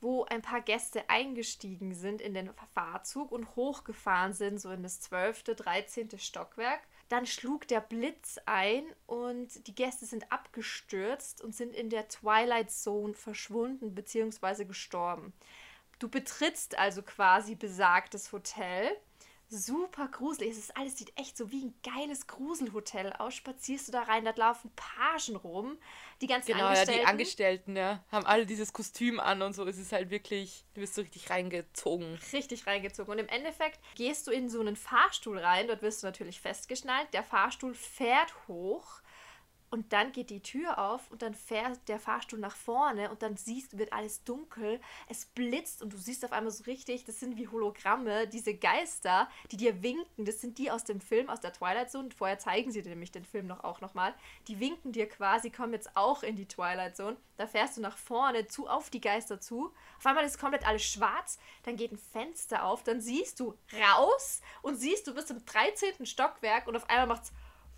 wo 0.00 0.24
ein 0.24 0.42
paar 0.42 0.60
Gäste 0.60 1.08
eingestiegen 1.08 1.94
sind 1.94 2.20
in 2.20 2.34
den 2.34 2.50
Fahrzug 2.74 3.32
und 3.32 3.56
hochgefahren 3.56 4.32
sind, 4.32 4.60
so 4.60 4.70
in 4.70 4.82
das 4.82 5.00
12., 5.00 5.42
13. 5.44 6.18
Stockwerk. 6.18 6.80
Dann 7.08 7.26
schlug 7.26 7.68
der 7.68 7.80
Blitz 7.80 8.38
ein 8.46 8.84
und 9.06 9.66
die 9.66 9.74
Gäste 9.74 10.06
sind 10.06 10.32
abgestürzt 10.32 11.42
und 11.42 11.54
sind 11.54 11.74
in 11.74 11.90
der 11.90 12.08
Twilight 12.08 12.70
Zone 12.70 13.14
verschwunden 13.14 13.94
bzw. 13.94 14.64
gestorben. 14.64 15.32
Du 16.02 16.08
betrittst 16.08 16.76
also 16.76 17.00
quasi 17.00 17.54
besagtes 17.54 18.32
Hotel. 18.32 18.90
Super 19.48 20.08
gruselig. 20.08 20.50
Es 20.50 20.58
ist 20.58 20.76
alles 20.76 20.98
sieht 20.98 21.16
echt 21.16 21.36
so 21.36 21.52
wie 21.52 21.66
ein 21.66 21.74
geiles 21.84 22.26
Gruselhotel 22.26 23.12
aus. 23.12 23.34
Spazierst 23.34 23.86
du 23.86 23.92
da 23.92 24.02
rein, 24.02 24.24
da 24.24 24.32
laufen 24.34 24.72
Pagen 24.74 25.36
rum. 25.36 25.78
Die 26.20 26.26
ganzen 26.26 26.48
Genau, 26.54 26.64
ja, 26.64 26.70
Angestellten. 26.70 27.00
die 27.00 27.06
Angestellten, 27.06 27.76
ja, 27.76 28.04
haben 28.10 28.26
alle 28.26 28.46
dieses 28.46 28.72
Kostüm 28.72 29.20
an 29.20 29.42
und 29.42 29.52
so. 29.52 29.64
Es 29.64 29.78
ist 29.78 29.92
halt 29.92 30.10
wirklich, 30.10 30.64
du 30.74 30.80
wirst 30.80 30.96
so 30.96 31.02
richtig 31.02 31.30
reingezogen. 31.30 32.18
richtig 32.32 32.66
reingezogen. 32.66 33.12
Und 33.12 33.20
im 33.20 33.28
Endeffekt 33.28 33.78
gehst 33.94 34.26
du 34.26 34.32
in 34.32 34.48
so 34.50 34.58
einen 34.58 34.74
Fahrstuhl 34.74 35.38
rein, 35.38 35.68
dort 35.68 35.82
wirst 35.82 36.02
du 36.02 36.08
natürlich 36.08 36.40
festgeschnallt. 36.40 37.14
Der 37.14 37.22
Fahrstuhl 37.22 37.74
fährt 37.74 38.34
hoch 38.48 39.02
und 39.72 39.92
dann 39.94 40.12
geht 40.12 40.28
die 40.28 40.42
Tür 40.42 40.78
auf 40.78 41.10
und 41.10 41.22
dann 41.22 41.34
fährt 41.34 41.80
der 41.88 41.98
Fahrstuhl 41.98 42.38
nach 42.38 42.54
vorne 42.54 43.10
und 43.10 43.22
dann 43.22 43.36
siehst, 43.36 43.78
wird 43.78 43.92
alles 43.92 44.22
dunkel, 44.22 44.80
es 45.08 45.24
blitzt 45.24 45.82
und 45.82 45.94
du 45.94 45.96
siehst 45.96 46.24
auf 46.26 46.32
einmal 46.32 46.52
so 46.52 46.64
richtig, 46.64 47.04
das 47.04 47.18
sind 47.18 47.38
wie 47.38 47.48
Hologramme, 47.48 48.28
diese 48.28 48.54
Geister, 48.54 49.30
die 49.50 49.56
dir 49.56 49.82
winken, 49.82 50.26
das 50.26 50.42
sind 50.42 50.58
die 50.58 50.70
aus 50.70 50.84
dem 50.84 51.00
Film, 51.00 51.30
aus 51.30 51.40
der 51.40 51.54
Twilight 51.54 51.90
Zone. 51.90 52.10
Vorher 52.14 52.38
zeigen 52.38 52.70
sie 52.70 52.82
dir 52.82 52.90
nämlich 52.90 53.12
den 53.12 53.24
Film 53.24 53.46
noch 53.46 53.64
auch 53.64 53.80
nochmal. 53.80 54.14
Die 54.46 54.60
winken 54.60 54.92
dir 54.92 55.08
quasi, 55.08 55.48
kommen 55.48 55.72
jetzt 55.72 55.96
auch 55.96 56.22
in 56.22 56.36
die 56.36 56.46
Twilight 56.46 56.94
Zone. 56.94 57.16
Da 57.38 57.46
fährst 57.46 57.78
du 57.78 57.80
nach 57.80 57.96
vorne 57.96 58.46
zu, 58.48 58.68
auf 58.68 58.90
die 58.90 59.00
Geister 59.00 59.40
zu. 59.40 59.72
Auf 59.96 60.04
einmal 60.04 60.24
ist 60.24 60.38
komplett 60.38 60.66
alles 60.68 60.84
schwarz, 60.84 61.38
dann 61.62 61.76
geht 61.76 61.92
ein 61.92 61.98
Fenster 61.98 62.64
auf, 62.64 62.82
dann 62.82 63.00
siehst 63.00 63.40
du 63.40 63.54
raus 63.72 64.42
und 64.60 64.76
siehst, 64.76 65.06
du 65.06 65.14
bist 65.14 65.30
im 65.30 65.42
13. 65.44 66.04
Stockwerk 66.04 66.66
und 66.66 66.76
auf 66.76 66.90
einmal 66.90 67.06
macht's 67.06 67.32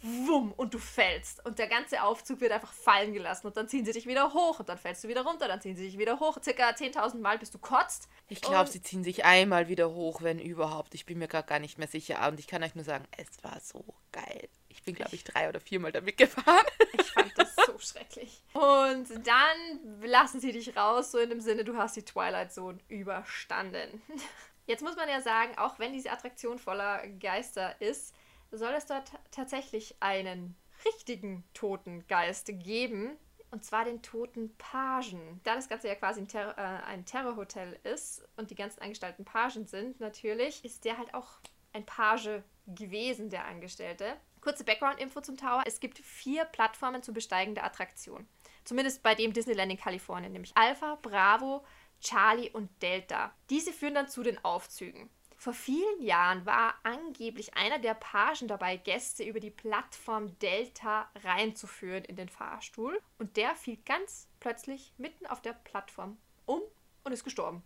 wumm 0.04 0.52
und 0.52 0.74
du 0.74 0.78
fällst 0.78 1.44
und 1.46 1.58
der 1.58 1.66
ganze 1.66 2.02
Aufzug 2.02 2.40
wird 2.40 2.52
einfach 2.52 2.72
fallen 2.72 3.14
gelassen 3.14 3.46
und 3.46 3.56
dann 3.56 3.68
ziehen 3.68 3.84
sie 3.86 3.92
dich 3.92 4.06
wieder 4.06 4.34
hoch 4.34 4.60
und 4.60 4.68
dann 4.68 4.76
fällst 4.76 5.02
du 5.02 5.08
wieder 5.08 5.22
runter, 5.22 5.48
dann 5.48 5.60
ziehen 5.60 5.76
sie 5.76 5.84
dich 5.84 5.98
wieder 5.98 6.20
hoch, 6.20 6.38
circa 6.42 6.70
10.000 6.70 7.18
Mal 7.20 7.38
bis 7.38 7.50
du 7.50 7.58
kotzt. 7.58 8.08
Ich 8.28 8.40
glaube, 8.40 8.70
sie 8.70 8.82
ziehen 8.82 9.02
sich 9.02 9.24
einmal 9.24 9.68
wieder 9.68 9.90
hoch, 9.90 10.22
wenn 10.22 10.38
überhaupt. 10.38 10.94
Ich 10.94 11.06
bin 11.06 11.18
mir 11.18 11.28
gerade 11.28 11.46
gar 11.46 11.58
nicht 11.58 11.78
mehr 11.78 11.88
sicher. 11.88 12.26
Und 12.28 12.38
ich 12.38 12.46
kann 12.46 12.62
euch 12.62 12.74
nur 12.74 12.84
sagen, 12.84 13.04
es 13.16 13.42
war 13.42 13.58
so 13.60 13.84
geil. 14.12 14.48
Ich 14.68 14.82
bin, 14.82 14.94
glaube 14.94 15.14
ich, 15.14 15.24
drei 15.24 15.48
oder 15.48 15.60
viermal 15.60 15.92
damit 15.92 16.16
gefahren. 16.16 16.66
Ich 16.98 17.10
fand 17.10 17.32
das 17.36 17.54
so 17.54 17.78
schrecklich. 17.78 18.42
Und 18.54 19.08
dann 19.26 20.02
lassen 20.02 20.40
sie 20.40 20.52
dich 20.52 20.76
raus, 20.76 21.12
so 21.12 21.18
in 21.18 21.30
dem 21.30 21.40
Sinne, 21.40 21.64
du 21.64 21.76
hast 21.76 21.96
die 21.96 22.04
Twilight 22.04 22.52
Zone 22.52 22.78
überstanden. 22.88 24.02
Jetzt 24.66 24.82
muss 24.82 24.96
man 24.96 25.08
ja 25.08 25.20
sagen, 25.20 25.56
auch 25.58 25.78
wenn 25.78 25.92
diese 25.92 26.10
Attraktion 26.10 26.58
voller 26.58 27.06
Geister 27.20 27.80
ist, 27.80 28.14
soll 28.50 28.72
es 28.74 28.86
dort 28.86 29.12
tatsächlich 29.30 29.96
einen 30.00 30.56
richtigen 30.84 31.44
toten 31.54 32.06
Geist 32.06 32.46
geben. 32.46 33.16
Und 33.50 33.64
zwar 33.64 33.84
den 33.84 34.02
toten 34.02 34.56
Pagen. 34.56 35.40
Da 35.44 35.54
das 35.54 35.68
Ganze 35.68 35.86
ja 35.86 35.94
quasi 35.94 36.22
ein, 36.22 36.26
Terror, 36.26 36.58
äh, 36.58 36.82
ein 36.86 37.04
Terrorhotel 37.04 37.78
ist 37.84 38.26
und 38.36 38.50
die 38.50 38.56
ganzen 38.56 38.82
Angestellten 38.82 39.24
Pagen 39.24 39.66
sind, 39.66 40.00
natürlich, 40.00 40.64
ist 40.64 40.84
der 40.84 40.98
halt 40.98 41.14
auch 41.14 41.38
ein 41.72 41.86
Page 41.86 42.42
gewesen, 42.66 43.30
der 43.30 43.44
Angestellte. 43.44 44.16
Kurze 44.40 44.64
Background-Info 44.64 45.20
zum 45.20 45.36
Tower. 45.36 45.62
Es 45.66 45.78
gibt 45.78 45.98
vier 45.98 46.44
Plattformen 46.46 47.02
zum 47.02 47.14
Besteigen 47.14 47.54
der 47.54 47.64
Attraktion. 47.64 48.26
Zumindest 48.64 49.02
bei 49.02 49.14
dem 49.14 49.32
Disneyland 49.32 49.70
in 49.70 49.78
Kalifornien, 49.78 50.32
nämlich 50.32 50.56
Alpha, 50.56 50.98
Bravo, 51.00 51.64
Charlie 52.00 52.50
und 52.50 52.70
Delta. 52.82 53.32
Diese 53.50 53.72
führen 53.72 53.94
dann 53.94 54.08
zu 54.08 54.22
den 54.22 54.42
Aufzügen. 54.44 55.10
Vor 55.44 55.52
vielen 55.52 56.00
Jahren 56.00 56.46
war 56.46 56.74
angeblich 56.84 57.54
einer 57.54 57.78
der 57.78 57.92
Pagen 57.92 58.48
dabei, 58.48 58.78
Gäste 58.78 59.24
über 59.24 59.40
die 59.40 59.50
Plattform 59.50 60.38
Delta 60.38 61.10
reinzuführen 61.22 62.02
in 62.02 62.16
den 62.16 62.30
Fahrstuhl. 62.30 62.98
Und 63.18 63.36
der 63.36 63.54
fiel 63.54 63.76
ganz 63.84 64.26
plötzlich 64.40 64.94
mitten 64.96 65.26
auf 65.26 65.42
der 65.42 65.52
Plattform 65.52 66.16
um 66.46 66.62
und 67.02 67.12
ist 67.12 67.24
gestorben. 67.24 67.62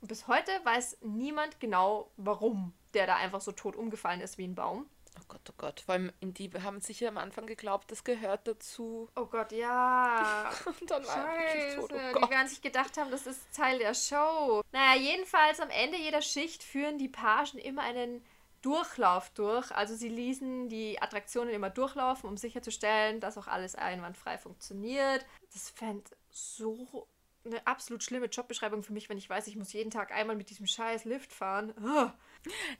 Und 0.00 0.06
bis 0.06 0.28
heute 0.28 0.52
weiß 0.62 0.98
niemand 1.02 1.58
genau, 1.58 2.12
warum 2.16 2.72
der 2.94 3.08
da 3.08 3.16
einfach 3.16 3.40
so 3.40 3.50
tot 3.50 3.74
umgefallen 3.74 4.20
ist 4.20 4.38
wie 4.38 4.46
ein 4.46 4.54
Baum. 4.54 4.88
Oh 5.18 5.24
Gott, 5.28 5.40
oh 5.48 5.54
Gott. 5.56 5.80
Vor 5.80 5.94
allem 5.94 6.12
in 6.20 6.34
die 6.34 6.50
haben 6.62 6.80
sicher 6.80 7.08
am 7.08 7.18
Anfang 7.18 7.46
geglaubt, 7.46 7.90
das 7.90 8.04
gehört 8.04 8.46
dazu. 8.46 9.08
Oh 9.16 9.26
Gott, 9.26 9.52
ja. 9.52 10.50
Und 10.80 10.90
dann 10.90 11.06
war 11.06 11.28
er 11.28 11.38
wirklich 11.38 11.62
Scheiße, 11.62 11.76
tot. 11.76 11.92
Oh 11.92 11.96
die 11.96 12.20
Gott. 12.20 12.30
werden 12.30 12.48
sich 12.48 12.62
gedacht 12.62 12.96
haben, 12.96 13.10
das 13.10 13.26
ist 13.26 13.40
Teil 13.54 13.78
der 13.78 13.94
Show. 13.94 14.62
Naja, 14.72 15.00
jedenfalls 15.00 15.60
am 15.60 15.70
Ende 15.70 15.98
jeder 15.98 16.22
Schicht 16.22 16.62
führen 16.62 16.98
die 16.98 17.08
Pagen 17.08 17.58
immer 17.58 17.82
einen 17.82 18.24
Durchlauf 18.62 19.30
durch. 19.30 19.70
Also 19.72 19.94
sie 19.94 20.08
ließen 20.08 20.68
die 20.68 21.00
Attraktionen 21.00 21.54
immer 21.54 21.70
durchlaufen, 21.70 22.28
um 22.28 22.36
sicherzustellen, 22.36 23.20
dass 23.20 23.38
auch 23.38 23.46
alles 23.46 23.74
einwandfrei 23.74 24.38
funktioniert. 24.38 25.24
Das 25.52 25.70
fände 25.70 26.10
so 26.30 27.08
eine 27.44 27.64
absolut 27.66 28.02
schlimme 28.02 28.26
Jobbeschreibung 28.26 28.82
für 28.82 28.92
mich, 28.92 29.08
wenn 29.08 29.18
ich 29.18 29.30
weiß, 29.30 29.46
ich 29.46 29.56
muss 29.56 29.72
jeden 29.72 29.90
Tag 29.90 30.12
einmal 30.12 30.36
mit 30.36 30.50
diesem 30.50 30.66
scheiß 30.66 31.04
Lift 31.04 31.32
fahren. 31.32 31.72
Ugh. 31.80 32.12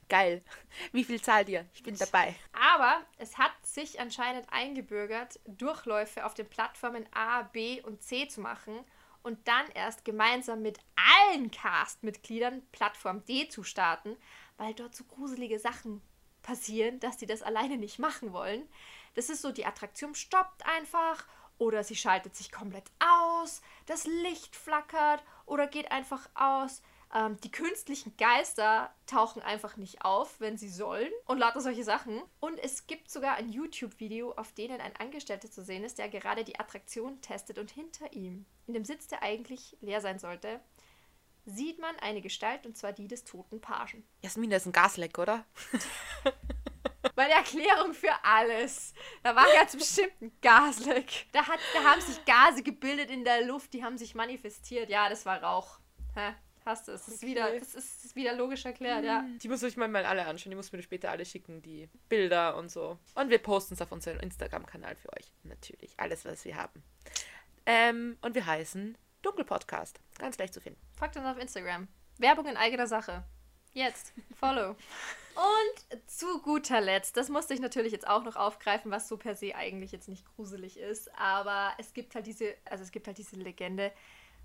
Geil. 0.09 0.43
Wie 0.91 1.03
viel 1.03 1.21
zahlt 1.21 1.49
ihr? 1.49 1.65
Ich 1.73 1.83
bin 1.83 1.97
dabei. 1.97 2.35
Aber 2.73 3.01
es 3.17 3.37
hat 3.37 3.53
sich 3.63 3.99
anscheinend 3.99 4.47
eingebürgert, 4.51 5.39
Durchläufe 5.45 6.25
auf 6.25 6.33
den 6.33 6.49
Plattformen 6.49 7.05
A, 7.13 7.43
B 7.43 7.81
und 7.81 8.01
C 8.01 8.27
zu 8.27 8.41
machen 8.41 8.79
und 9.23 9.47
dann 9.47 9.67
erst 9.73 10.05
gemeinsam 10.05 10.61
mit 10.61 10.79
allen 10.95 11.51
Cast-Mitgliedern 11.51 12.65
Plattform 12.71 13.25
D 13.25 13.49
zu 13.49 13.63
starten, 13.63 14.15
weil 14.57 14.73
dort 14.73 14.95
so 14.95 15.03
gruselige 15.03 15.59
Sachen 15.59 16.01
passieren, 16.41 16.99
dass 17.01 17.17
die 17.17 17.25
das 17.25 17.43
alleine 17.43 17.77
nicht 17.77 17.99
machen 17.99 18.31
wollen. 18.31 18.67
Das 19.15 19.29
ist 19.29 19.41
so, 19.41 19.51
die 19.51 19.65
Attraktion 19.65 20.15
stoppt 20.15 20.65
einfach 20.65 21.25
oder 21.57 21.83
sie 21.83 21.95
schaltet 21.95 22.35
sich 22.35 22.51
komplett 22.51 22.89
aus, 22.99 23.61
das 23.85 24.05
Licht 24.05 24.55
flackert 24.55 25.23
oder 25.45 25.67
geht 25.67 25.91
einfach 25.91 26.29
aus. 26.35 26.81
Ähm, 27.15 27.39
die 27.41 27.51
künstlichen 27.51 28.15
Geister 28.17 28.93
tauchen 29.05 29.41
einfach 29.41 29.77
nicht 29.77 30.03
auf, 30.03 30.39
wenn 30.39 30.57
sie 30.57 30.69
sollen 30.69 31.11
und 31.25 31.37
lauter 31.37 31.61
solche 31.61 31.83
Sachen. 31.83 32.21
Und 32.39 32.57
es 32.59 32.87
gibt 32.87 33.09
sogar 33.09 33.35
ein 33.35 33.49
YouTube-Video, 33.49 34.33
auf 34.33 34.51
denen 34.53 34.81
ein 34.81 34.95
Angestellter 34.97 35.49
zu 35.49 35.63
sehen 35.63 35.83
ist, 35.83 35.97
der 35.99 36.09
gerade 36.09 36.43
die 36.43 36.59
Attraktion 36.59 37.21
testet 37.21 37.57
und 37.59 37.71
hinter 37.71 38.11
ihm, 38.13 38.45
in 38.67 38.73
dem 38.73 38.83
Sitz, 38.83 39.07
der 39.07 39.23
eigentlich 39.23 39.77
leer 39.79 40.01
sein 40.01 40.19
sollte, 40.19 40.59
sieht 41.45 41.79
man 41.79 41.95
eine 41.99 42.21
Gestalt 42.21 42.65
und 42.65 42.77
zwar 42.77 42.91
die 42.91 43.07
des 43.07 43.23
toten 43.23 43.61
Pagen. 43.61 44.05
Jasmin, 44.21 44.49
das 44.49 44.63
ist 44.63 44.67
ein 44.67 44.73
Gasleck, 44.73 45.17
oder? 45.17 45.45
Meine 47.15 47.33
Erklärung 47.33 47.93
für 47.93 48.13
alles. 48.23 48.93
Da 49.23 49.35
war 49.35 49.45
ganz 49.53 49.75
bestimmt 49.75 50.21
ein 50.21 50.31
Gasleck. 50.41 51.27
Da, 51.31 51.47
hat, 51.47 51.59
da 51.73 51.83
haben 51.83 52.01
sich 52.01 52.23
Gase 52.25 52.63
gebildet 52.63 53.09
in 53.09 53.23
der 53.23 53.45
Luft, 53.45 53.73
die 53.73 53.83
haben 53.83 53.97
sich 53.97 54.13
manifestiert. 54.13 54.89
Ja, 54.89 55.09
das 55.09 55.25
war 55.25 55.41
Rauch. 55.41 55.79
Hä? 56.15 56.35
Hast 56.67 56.89
du 56.89 56.91
es? 56.91 57.05
Das 57.05 57.15
ist 57.15 57.23
wieder, 57.23 57.49
das 57.57 57.75
ist, 57.75 57.75
das 57.75 58.05
ist 58.05 58.15
wieder 58.17 58.35
logisch 58.35 58.65
erklärt, 58.65 59.05
ja. 59.05 59.25
Die 59.41 59.47
muss 59.47 59.63
ich 59.63 59.77
mir 59.77 59.87
mal 59.87 60.05
alle 60.05 60.25
anschauen. 60.25 60.49
Die 60.49 60.55
muss 60.57 60.73
mir 60.73 60.81
später 60.81 61.09
alle 61.09 61.23
schicken, 61.23 61.61
die 61.61 61.87
Bilder 62.09 62.57
und 62.57 62.69
so. 62.69 62.99
Und 63.15 63.29
wir 63.29 63.37
posten 63.37 63.75
es 63.75 63.81
auf 63.81 63.93
unserem 63.93 64.19
Instagram-Kanal 64.19 64.97
für 64.97 65.07
euch. 65.13 65.31
Natürlich. 65.43 65.93
Alles, 65.95 66.25
was 66.25 66.43
wir 66.43 66.57
haben. 66.57 66.83
Ähm, 67.65 68.17
und 68.21 68.35
wir 68.35 68.45
heißen 68.45 68.97
Dunkelpodcast. 69.21 70.01
Ganz 70.19 70.37
leicht 70.37 70.53
zu 70.53 70.59
finden. 70.59 70.81
Folgt 70.99 71.15
uns 71.15 71.25
auf 71.25 71.37
Instagram. 71.37 71.87
Werbung 72.17 72.47
in 72.47 72.57
eigener 72.57 72.87
Sache. 72.87 73.23
Jetzt. 73.71 74.11
Follow. 74.37 74.75
Und 75.37 76.09
zu 76.09 76.41
guter 76.41 76.81
Letzt, 76.81 77.15
das 77.15 77.29
musste 77.29 77.53
ich 77.53 77.59
natürlich 77.59 77.91
jetzt 77.91 78.07
auch 78.07 78.23
noch 78.23 78.35
aufgreifen, 78.35 78.89
was 78.89 79.07
so 79.07 79.17
per 79.17 79.35
se 79.35 79.55
eigentlich 79.55 79.91
jetzt 79.91 80.09
nicht 80.09 80.25
gruselig 80.35 80.79
ist, 80.79 81.15
aber 81.15 81.73
es 81.77 81.93
gibt 81.93 82.15
halt 82.15 82.25
diese, 82.25 82.55
also 82.65 82.83
es 82.83 82.91
gibt 82.91 83.05
halt 83.05 83.19
diese 83.19 83.35
Legende 83.35 83.91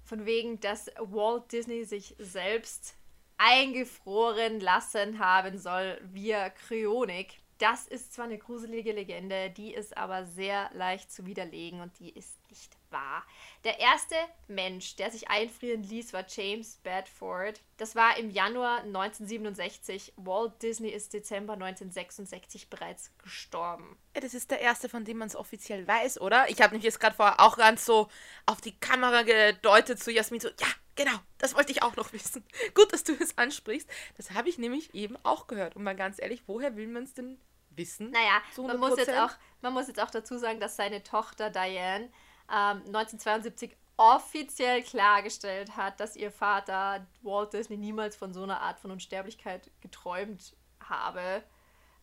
von 0.05 0.27
wegen, 0.27 0.61
dass 0.61 0.91
Walt 0.99 1.53
Disney 1.53 1.85
sich 1.85 2.15
selbst 2.19 2.97
eingefroren 3.39 4.61
lassen 4.61 5.19
haben 5.19 5.59
soll 5.59 6.01
via 6.13 6.51
Kryonik. 6.51 7.42
Das 7.63 7.87
ist 7.87 8.13
zwar 8.13 8.25
eine 8.25 8.39
gruselige 8.39 8.91
Legende, 8.91 9.49
die 9.51 9.73
ist 9.73 9.97
aber 9.97 10.27
sehr 10.27 10.69
leicht 10.75 11.13
zu 11.13 11.27
widerlegen 11.27 11.81
und 11.81 11.97
die 12.01 12.11
ist 12.11 12.41
nicht 12.51 12.77
wahr. 12.91 13.25
Der 13.63 13.79
erste 13.79 14.17
Mensch, 14.49 14.97
der 14.97 15.13
sich 15.13 15.31
einfrieren 15.31 15.85
ließ, 15.85 16.13
war 16.13 16.25
James 16.29 16.81
Bedford. 16.83 17.61
Das 17.77 17.95
war 17.95 18.17
im 18.17 18.31
Januar 18.31 18.79
1967. 18.79 20.13
Walt 20.17 20.61
Disney 20.61 20.89
ist 20.89 21.15
Dezember 21.15 21.53
1966 21.53 22.69
bereits 22.69 23.13
gestorben. 23.19 23.97
Ja, 24.17 24.23
das 24.23 24.35
ist 24.35 24.51
der 24.51 24.61
erste, 24.61 24.89
von 24.89 25.05
dem 25.05 25.19
man 25.19 25.29
es 25.29 25.37
offiziell 25.37 25.87
weiß, 25.87 26.21
oder? 26.21 26.51
Ich 26.51 26.61
habe 26.61 26.75
mich 26.75 26.83
jetzt 26.83 26.99
gerade 26.99 27.15
vorher 27.15 27.39
auch 27.39 27.57
ganz 27.57 27.87
so 27.87 28.09
auf 28.45 28.61
die 28.61 28.77
Kamera 28.77 29.23
gedeutet 29.23 30.03
zu 30.03 30.11
Jasmin, 30.11 30.41
so, 30.41 30.49
ja, 30.49 30.67
genau, 30.97 31.17
das 31.39 31.55
wollte 31.55 31.71
ich 31.71 31.85
auch 31.85 31.95
noch 31.95 32.13
wissen. 32.13 32.45
Gut, 32.75 32.93
dass 32.93 33.05
du 33.05 33.13
es 33.13 33.39
ansprichst. 33.39 33.89
Das 34.17 34.33
habe 34.33 34.49
ich 34.49 34.59
nämlich 34.59 34.93
eben 34.97 35.17
auch 35.23 35.47
gehört. 35.47 35.77
Und 35.77 35.85
mal 35.85 35.95
ganz 35.95 36.21
ehrlich, 36.21 36.43
woher 36.49 36.75
will 36.75 36.89
man 36.89 37.05
es 37.05 37.15
denn 37.15 37.39
wissen? 37.77 38.11
Naja, 38.11 38.41
man 38.57 38.79
muss, 38.79 38.99
jetzt 38.99 39.11
100%? 39.11 39.25
auch, 39.25 39.33
man 39.61 39.73
muss 39.73 39.89
jetzt 39.89 40.01
auch 40.01 40.11
dazu 40.11 40.39
sagen, 40.39 40.61
dass 40.61 40.77
seine 40.77 41.03
Tochter 41.03 41.51
Diane 41.51 42.11
ähm, 42.51 42.83
1972 42.87 43.77
offiziell 43.97 44.83
klargestellt 44.83 45.77
hat, 45.77 46.01
dass 46.01 46.17
ihr 46.17 46.33
Vater 46.33 47.07
Walt 47.23 47.53
Disney 47.53 47.77
niemals 47.77 48.17
von 48.17 48.33
so 48.33 48.43
einer 48.43 48.61
Art 48.61 48.81
von 48.81 48.91
Unsterblichkeit 48.91 49.71
geträumt 49.81 50.57
habe. 50.81 51.43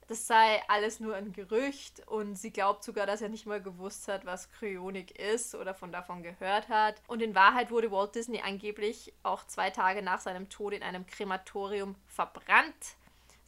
Das 0.07 0.25
sei 0.25 0.59
alles 0.67 0.99
nur 0.99 1.15
ein 1.15 1.33
Gerücht 1.33 2.01
und 2.07 2.35
sie 2.35 2.51
glaubt 2.51 2.83
sogar, 2.83 3.05
dass 3.05 3.21
er 3.21 3.29
nicht 3.29 3.45
mal 3.45 3.61
gewusst 3.61 4.07
hat, 4.07 4.25
was 4.25 4.49
Kryonik 4.49 5.19
ist 5.19 5.53
oder 5.53 5.75
von 5.75 5.91
davon 5.91 6.23
gehört 6.23 6.67
hat. 6.67 6.95
Und 7.07 7.21
in 7.21 7.35
Wahrheit 7.35 7.69
wurde 7.69 7.91
Walt 7.91 8.15
Disney 8.15 8.41
angeblich 8.41 9.13
auch 9.21 9.45
zwei 9.45 9.69
Tage 9.69 10.01
nach 10.01 10.19
seinem 10.19 10.49
Tod 10.49 10.73
in 10.73 10.81
einem 10.81 11.05
Krematorium 11.05 11.95
verbrannt. 12.07 12.95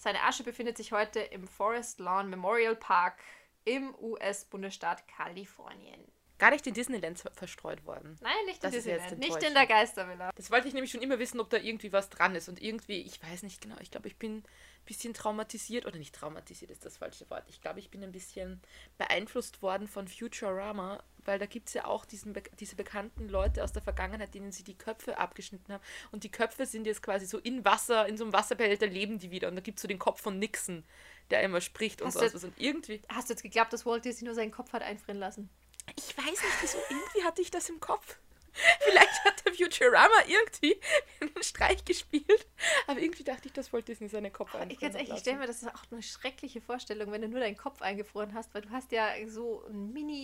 Seine 0.01 0.23
Asche 0.23 0.41
befindet 0.43 0.77
sich 0.77 0.91
heute 0.93 1.19
im 1.19 1.47
Forest 1.47 1.99
Lawn 1.99 2.27
Memorial 2.27 2.75
Park 2.75 3.19
im 3.65 3.93
US-Bundesstaat 3.99 5.07
Kalifornien. 5.07 6.03
Gar 6.39 6.49
nicht 6.49 6.65
in 6.65 6.73
Disneyland 6.73 7.19
ver- 7.19 7.29
verstreut 7.33 7.85
worden. 7.85 8.17
Nein, 8.19 8.33
nicht 8.47 8.63
in 8.63 8.71
Das 8.71 8.71
Disneyland, 8.71 9.19
nicht 9.19 9.43
in 9.43 9.53
der 9.53 9.67
Geistervilla. 9.67 10.31
Das 10.33 10.49
wollte 10.49 10.67
ich 10.67 10.73
nämlich 10.73 10.89
schon 10.89 11.03
immer 11.03 11.19
wissen, 11.19 11.39
ob 11.39 11.51
da 11.51 11.57
irgendwie 11.57 11.93
was 11.93 12.09
dran 12.09 12.33
ist. 12.33 12.49
Und 12.49 12.59
irgendwie, 12.59 12.99
ich 13.01 13.21
weiß 13.21 13.43
nicht 13.43 13.61
genau, 13.61 13.75
ich 13.79 13.91
glaube, 13.91 14.07
ich 14.07 14.17
bin 14.17 14.37
ein 14.37 14.43
bisschen 14.87 15.13
traumatisiert, 15.13 15.85
oder 15.85 15.99
nicht 15.99 16.15
traumatisiert 16.15 16.71
ist 16.71 16.83
das 16.83 16.97
falsche 16.97 17.29
Wort. 17.29 17.43
Ich 17.47 17.61
glaube, 17.61 17.77
ich 17.77 17.91
bin 17.91 18.03
ein 18.03 18.11
bisschen 18.11 18.59
beeinflusst 18.97 19.61
worden 19.61 19.87
von 19.87 20.07
Futurama, 20.07 21.03
weil 21.25 21.39
da 21.39 21.45
gibt 21.45 21.69
es 21.69 21.73
ja 21.73 21.85
auch 21.85 22.05
diesen, 22.05 22.35
diese 22.59 22.75
bekannten 22.75 23.29
Leute 23.29 23.63
aus 23.63 23.73
der 23.73 23.81
Vergangenheit, 23.81 24.33
denen 24.33 24.51
sie 24.51 24.63
die 24.63 24.77
Köpfe 24.77 25.17
abgeschnitten 25.17 25.73
haben. 25.73 25.83
Und 26.11 26.23
die 26.23 26.31
Köpfe 26.31 26.65
sind 26.65 26.85
jetzt 26.85 27.03
quasi 27.03 27.25
so 27.25 27.37
in 27.37 27.63
Wasser, 27.65 28.07
in 28.07 28.17
so 28.17 28.23
einem 28.23 28.33
Wasserbehälter 28.33 28.87
leben 28.87 29.19
die 29.19 29.31
wieder. 29.31 29.47
Und 29.47 29.55
da 29.55 29.61
gibt 29.61 29.79
es 29.79 29.81
so 29.81 29.87
den 29.87 29.99
Kopf 29.99 30.21
von 30.21 30.39
Nixon, 30.39 30.83
der 31.29 31.41
immer 31.41 31.61
spricht 31.61 32.01
und 32.01 32.07
Hast 32.07 32.19
so 32.19 32.33
was. 32.33 32.43
Und 32.43 32.53
irgendwie, 32.57 33.01
Hast 33.09 33.29
du 33.29 33.33
jetzt 33.33 33.43
geglaubt, 33.43 33.73
dass 33.73 33.85
Walt 33.85 34.05
Disney 34.05 34.25
nur 34.25 34.35
seinen 34.35 34.51
Kopf 34.51 34.73
hat 34.73 34.81
einfrieren 34.81 35.19
lassen? 35.19 35.49
ich 35.95 36.17
weiß 36.17 36.25
nicht, 36.25 36.61
wieso, 36.61 36.77
irgendwie 36.89 37.23
hatte 37.23 37.41
ich 37.41 37.51
das 37.51 37.69
im 37.69 37.79
Kopf. 37.79 38.17
Vielleicht 38.79 39.23
hat 39.23 39.45
der 39.45 39.53
Futurama 39.53 40.23
irgendwie 40.27 40.77
einen 41.21 41.41
Streich 41.41 41.85
gespielt, 41.85 42.47
aber 42.85 42.99
irgendwie 42.99 43.23
dachte 43.23 43.47
ich, 43.47 43.53
das 43.53 43.71
wollte 43.71 43.93
Disney 43.93 44.09
seine 44.09 44.29
Kopf 44.29 44.53
Ich 44.53 44.59
einfrieren 44.59 44.79
ganz 44.81 44.95
ehrlich, 44.95 45.13
ich 45.13 45.19
stelle 45.19 45.37
mir 45.37 45.47
das 45.47 45.61
ist 45.61 45.69
auch 45.69 45.83
eine 45.89 46.03
schreckliche 46.03 46.59
Vorstellung, 46.59 47.11
wenn 47.13 47.21
du 47.21 47.29
nur 47.29 47.39
deinen 47.39 47.55
Kopf 47.55 47.81
eingefroren 47.81 48.33
hast, 48.33 48.53
weil 48.53 48.61
du 48.61 48.69
hast 48.71 48.91
ja 48.91 49.07
so 49.27 49.63
ein 49.69 49.93
mini 49.93 50.21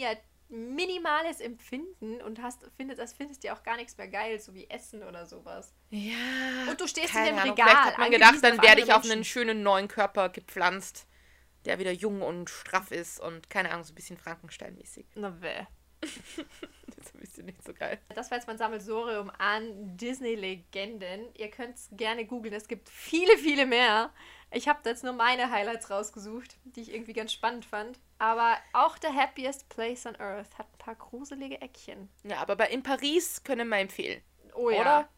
minimales 0.50 1.40
Empfinden 1.42 2.22
und 2.22 2.42
hast 2.42 2.64
findest 2.76 3.00
das 3.00 3.14
findest 3.14 3.44
du 3.44 3.48
ja 3.48 3.56
auch 3.56 3.64
gar 3.64 3.76
nichts 3.76 3.98
mehr 3.98 4.08
geil, 4.08 4.40
so 4.40 4.54
wie 4.54 4.70
Essen 4.70 5.04
oder 5.04 5.26
sowas. 5.26 5.74
Ja. 5.90 6.16
Und 6.70 6.80
du 6.80 6.88
stehst 6.88 7.16
in 7.16 7.26
dem 7.26 7.38
Ahnung, 7.38 7.52
Regal, 7.52 7.68
Vielleicht 7.68 7.86
hat 7.86 7.98
man 7.98 8.12
gedacht, 8.12 8.38
dann 8.42 8.62
werde 8.62 8.82
ich 8.82 8.94
auf 8.94 9.04
einen 9.04 9.24
schönen 9.24 9.64
neuen 9.64 9.88
Körper 9.88 10.30
gepflanzt, 10.30 11.08
der 11.66 11.80
wieder 11.80 11.92
jung 11.92 12.22
und 12.22 12.50
straff 12.50 12.92
ist 12.92 13.20
und 13.20 13.50
keine 13.50 13.72
Ahnung, 13.72 13.84
so 13.84 13.92
ein 13.92 13.96
bisschen 13.96 14.18
Frankenstein-mäßig. 14.18 15.06
Na 15.16 15.42
weh. 15.42 15.66
Das 16.96 17.06
ist 17.08 17.16
ein 17.16 17.20
bisschen 17.20 17.46
nicht 17.46 17.64
so 17.64 17.74
geil. 17.74 18.00
Das 18.16 18.32
war 18.32 18.40
jetzt 18.40 18.48
mein 18.48 18.58
Sammelsurium 18.58 19.30
an 19.38 19.98
Disney-Legenden. 19.98 21.28
Ihr 21.36 21.52
könnt 21.52 21.76
es 21.76 21.90
gerne 21.92 22.26
googeln. 22.26 22.56
Es 22.56 22.68
gibt 22.68 22.90
viele, 22.90 23.38
viele 23.38 23.68
mehr. 23.68 24.12
Ich 24.52 24.68
habe 24.68 24.80
da 24.84 24.92
jetzt 24.92 25.04
nur 25.04 25.14
meine 25.14 25.52
Highlights 25.52 25.90
rausgesucht, 25.90 26.58
die 26.64 26.82
ich 26.82 26.94
irgendwie 26.94 27.14
ganz 27.14 27.34
spannend 27.34 27.66
fand. 27.66 28.00
Aber 28.18 28.58
auch 28.74 28.98
The 29.02 29.10
Happiest 29.10 29.68
Place 29.70 30.06
on 30.06 30.16
Earth 30.16 30.58
hat 30.58 30.68
ein 30.74 30.78
paar 30.78 30.96
gruselige 30.96 31.62
Eckchen. 31.62 32.10
Ja, 32.24 32.38
aber 32.38 32.56
bei 32.56 32.68
in 32.70 32.82
Paris 32.82 33.44
können 33.44 33.68
wir 33.68 33.78
empfehlen. 33.78 34.22
Oh 34.56 34.70
ja. 34.70 34.82
Oder? 34.82 35.10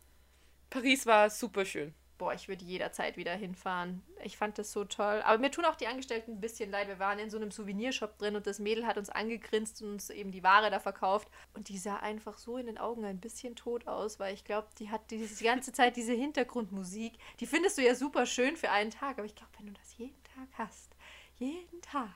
Paris 0.69 1.05
war 1.05 1.29
super 1.29 1.63
schön. 1.65 1.93
Boah, 2.19 2.33
ich 2.33 2.47
würde 2.47 2.63
jederzeit 2.63 3.17
wieder 3.17 3.33
hinfahren. 3.33 4.03
Ich 4.23 4.37
fand 4.37 4.59
das 4.59 4.71
so 4.71 4.83
toll. 4.83 5.23
Aber 5.23 5.39
mir 5.39 5.49
tun 5.49 5.65
auch 5.65 5.75
die 5.75 5.87
Angestellten 5.87 6.33
ein 6.33 6.41
bisschen 6.41 6.69
leid. 6.69 6.87
Wir 6.87 6.99
waren 6.99 7.17
in 7.17 7.31
so 7.31 7.37
einem 7.37 7.49
Souvenirshop 7.49 8.19
drin 8.19 8.35
und 8.35 8.45
das 8.45 8.59
Mädel 8.59 8.85
hat 8.85 8.97
uns 8.97 9.09
angegrinst 9.09 9.81
und 9.81 9.93
uns 9.93 10.09
eben 10.11 10.31
die 10.31 10.43
Ware 10.43 10.69
da 10.69 10.79
verkauft. 10.79 11.29
Und 11.53 11.69
die 11.69 11.77
sah 11.77 11.95
einfach 11.95 12.37
so 12.37 12.57
in 12.57 12.67
den 12.67 12.77
Augen 12.77 13.05
ein 13.05 13.19
bisschen 13.19 13.55
tot 13.55 13.87
aus, 13.87 14.19
weil 14.19 14.33
ich 14.35 14.43
glaube, 14.43 14.67
die 14.77 14.91
hat 14.91 15.09
die, 15.09 15.25
die 15.25 15.43
ganze 15.43 15.71
Zeit 15.71 15.95
diese 15.95 16.13
Hintergrundmusik. 16.13 17.13
Die 17.39 17.47
findest 17.47 17.77
du 17.77 17.81
ja 17.81 17.95
super 17.95 18.25
schön 18.25 18.57
für 18.57 18.69
einen 18.69 18.91
Tag. 18.91 19.17
Aber 19.17 19.25
ich 19.25 19.35
glaube, 19.35 19.53
wenn 19.57 19.67
du 19.67 19.73
das 19.73 19.97
jeden 19.97 20.21
Tag 20.35 20.49
hast, 20.57 20.95
jeden 21.37 21.81
Tag. 21.81 22.11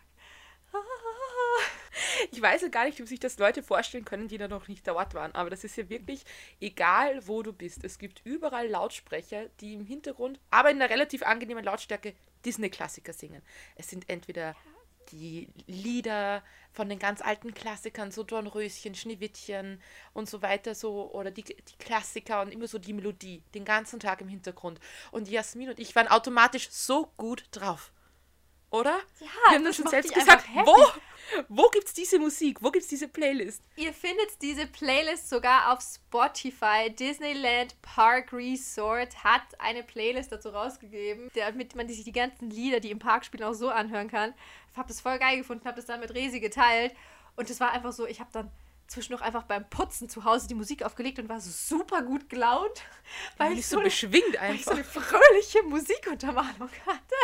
Ich 2.31 2.41
weiß 2.41 2.61
ja 2.63 2.67
gar 2.69 2.85
nicht, 2.85 2.99
ob 3.01 3.07
sich 3.07 3.19
das 3.19 3.37
Leute 3.37 3.61
vorstellen 3.61 4.05
können, 4.05 4.27
die 4.27 4.37
da 4.37 4.47
noch 4.47 4.67
nicht 4.67 4.87
dort 4.87 5.13
waren. 5.13 5.33
Aber 5.35 5.49
das 5.49 5.63
ist 5.63 5.75
ja 5.77 5.89
wirklich 5.89 6.23
egal, 6.59 7.27
wo 7.27 7.43
du 7.43 7.53
bist. 7.53 7.83
Es 7.83 7.99
gibt 7.99 8.21
überall 8.23 8.67
Lautsprecher, 8.67 9.49
die 9.59 9.73
im 9.73 9.85
Hintergrund, 9.85 10.39
aber 10.49 10.71
in 10.71 10.81
einer 10.81 10.89
relativ 10.89 11.23
angenehmen 11.23 11.63
Lautstärke, 11.63 12.13
Disney-Klassiker 12.45 13.13
singen. 13.13 13.41
Es 13.75 13.89
sind 13.89 14.09
entweder 14.09 14.55
die 15.11 15.49
Lieder 15.67 16.43
von 16.71 16.89
den 16.89 16.97
ganz 16.97 17.21
alten 17.21 17.53
Klassikern, 17.53 18.11
so 18.11 18.23
Dornröschen, 18.23 18.95
Schneewittchen 18.95 19.81
und 20.13 20.29
so 20.29 20.41
weiter, 20.41 20.75
so, 20.75 21.11
oder 21.11 21.29
die, 21.29 21.43
die 21.43 21.77
Klassiker 21.77 22.41
und 22.41 22.51
immer 22.51 22.67
so 22.67 22.79
die 22.79 22.93
Melodie, 22.93 23.43
den 23.53 23.65
ganzen 23.65 23.99
Tag 23.99 24.21
im 24.21 24.27
Hintergrund. 24.27 24.79
Und 25.11 25.29
Jasmin 25.29 25.69
und 25.69 25.79
ich 25.79 25.95
waren 25.95 26.07
automatisch 26.07 26.69
so 26.71 27.11
gut 27.17 27.45
drauf. 27.51 27.91
Oder? 28.73 28.97
Ja, 29.19 29.27
Wir 29.49 29.55
haben 29.55 29.65
das 29.65 29.77
das 29.77 29.83
schon 29.83 29.87
selbst 29.87 30.13
gesagt. 30.13 30.47
einfach 30.49 30.65
Wo, 30.65 30.75
wo 31.47 31.69
gibt's 31.69 31.93
diese 31.93 32.17
Musik? 32.17 32.57
Wo 32.61 32.71
gibt's 32.71 32.87
diese 32.87 33.07
Playlist? 33.07 33.61
Ihr 33.75 33.93
findet 33.93 34.41
diese 34.41 34.65
Playlist 34.65 35.29
sogar 35.29 35.71
auf 35.71 35.79
Spotify. 35.81 36.89
Disneyland 36.89 37.79
Park 37.83 38.33
Resort 38.33 39.23
hat 39.23 39.43
eine 39.59 39.83
Playlist 39.83 40.31
dazu 40.31 40.49
rausgegeben, 40.49 41.29
damit 41.35 41.75
man 41.75 41.87
sich 41.87 42.03
die 42.03 42.11
ganzen 42.11 42.49
Lieder, 42.49 42.79
die 42.79 42.89
im 42.89 42.97
Park 42.97 43.25
spielen, 43.25 43.43
auch 43.43 43.53
so 43.53 43.69
anhören 43.69 44.09
kann. 44.09 44.33
Ich 44.71 44.77
habe 44.77 44.87
das 44.87 45.01
voll 45.01 45.19
geil 45.19 45.37
gefunden, 45.37 45.67
habe 45.67 45.75
das 45.75 45.85
dann 45.85 45.99
mit 45.99 46.11
Resi 46.15 46.39
geteilt. 46.39 46.95
Und 47.35 47.51
es 47.51 47.59
war 47.59 47.71
einfach 47.73 47.93
so, 47.93 48.07
ich 48.07 48.19
habe 48.19 48.31
dann 48.33 48.49
zwischendurch 48.87 49.21
einfach 49.21 49.43
beim 49.43 49.69
Putzen 49.69 50.09
zu 50.09 50.23
Hause 50.23 50.47
die 50.47 50.55
Musik 50.55 50.83
aufgelegt 50.83 51.19
und 51.19 51.29
war 51.29 51.39
super 51.39 52.01
gut 52.01 52.27
gelaunt, 52.27 52.81
weil 53.37 53.57
ich 53.57 53.67
so, 53.67 53.77
eine, 53.77 53.85
beschwingt 53.85 54.39
weil 54.39 54.55
ich 54.55 54.65
so 54.65 54.71
einfach. 54.71 54.73
eine 54.73 55.05
fröhliche 55.05 55.61
Musikuntermalung 55.63 56.69
hatte. 56.87 57.15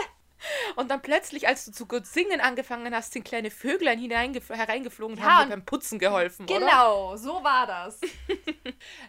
Und 0.75 0.89
dann 0.89 1.01
plötzlich, 1.01 1.47
als 1.47 1.65
du 1.65 1.71
zu 1.71 1.85
gut 1.85 2.05
singen 2.05 2.39
angefangen 2.41 2.93
hast, 2.95 3.13
sind 3.13 3.23
kleine 3.25 3.51
Vöglein 3.51 3.99
hereingeflogen 3.99 5.17
und 5.17 5.21
Ja, 5.23 5.29
haben 5.29 5.43
und- 5.43 5.49
dir 5.49 5.55
beim 5.57 5.65
Putzen 5.65 5.99
geholfen, 5.99 6.45
oder? 6.45 6.59
Genau, 6.59 7.15
so 7.17 7.43
war 7.43 7.67
das. 7.67 7.99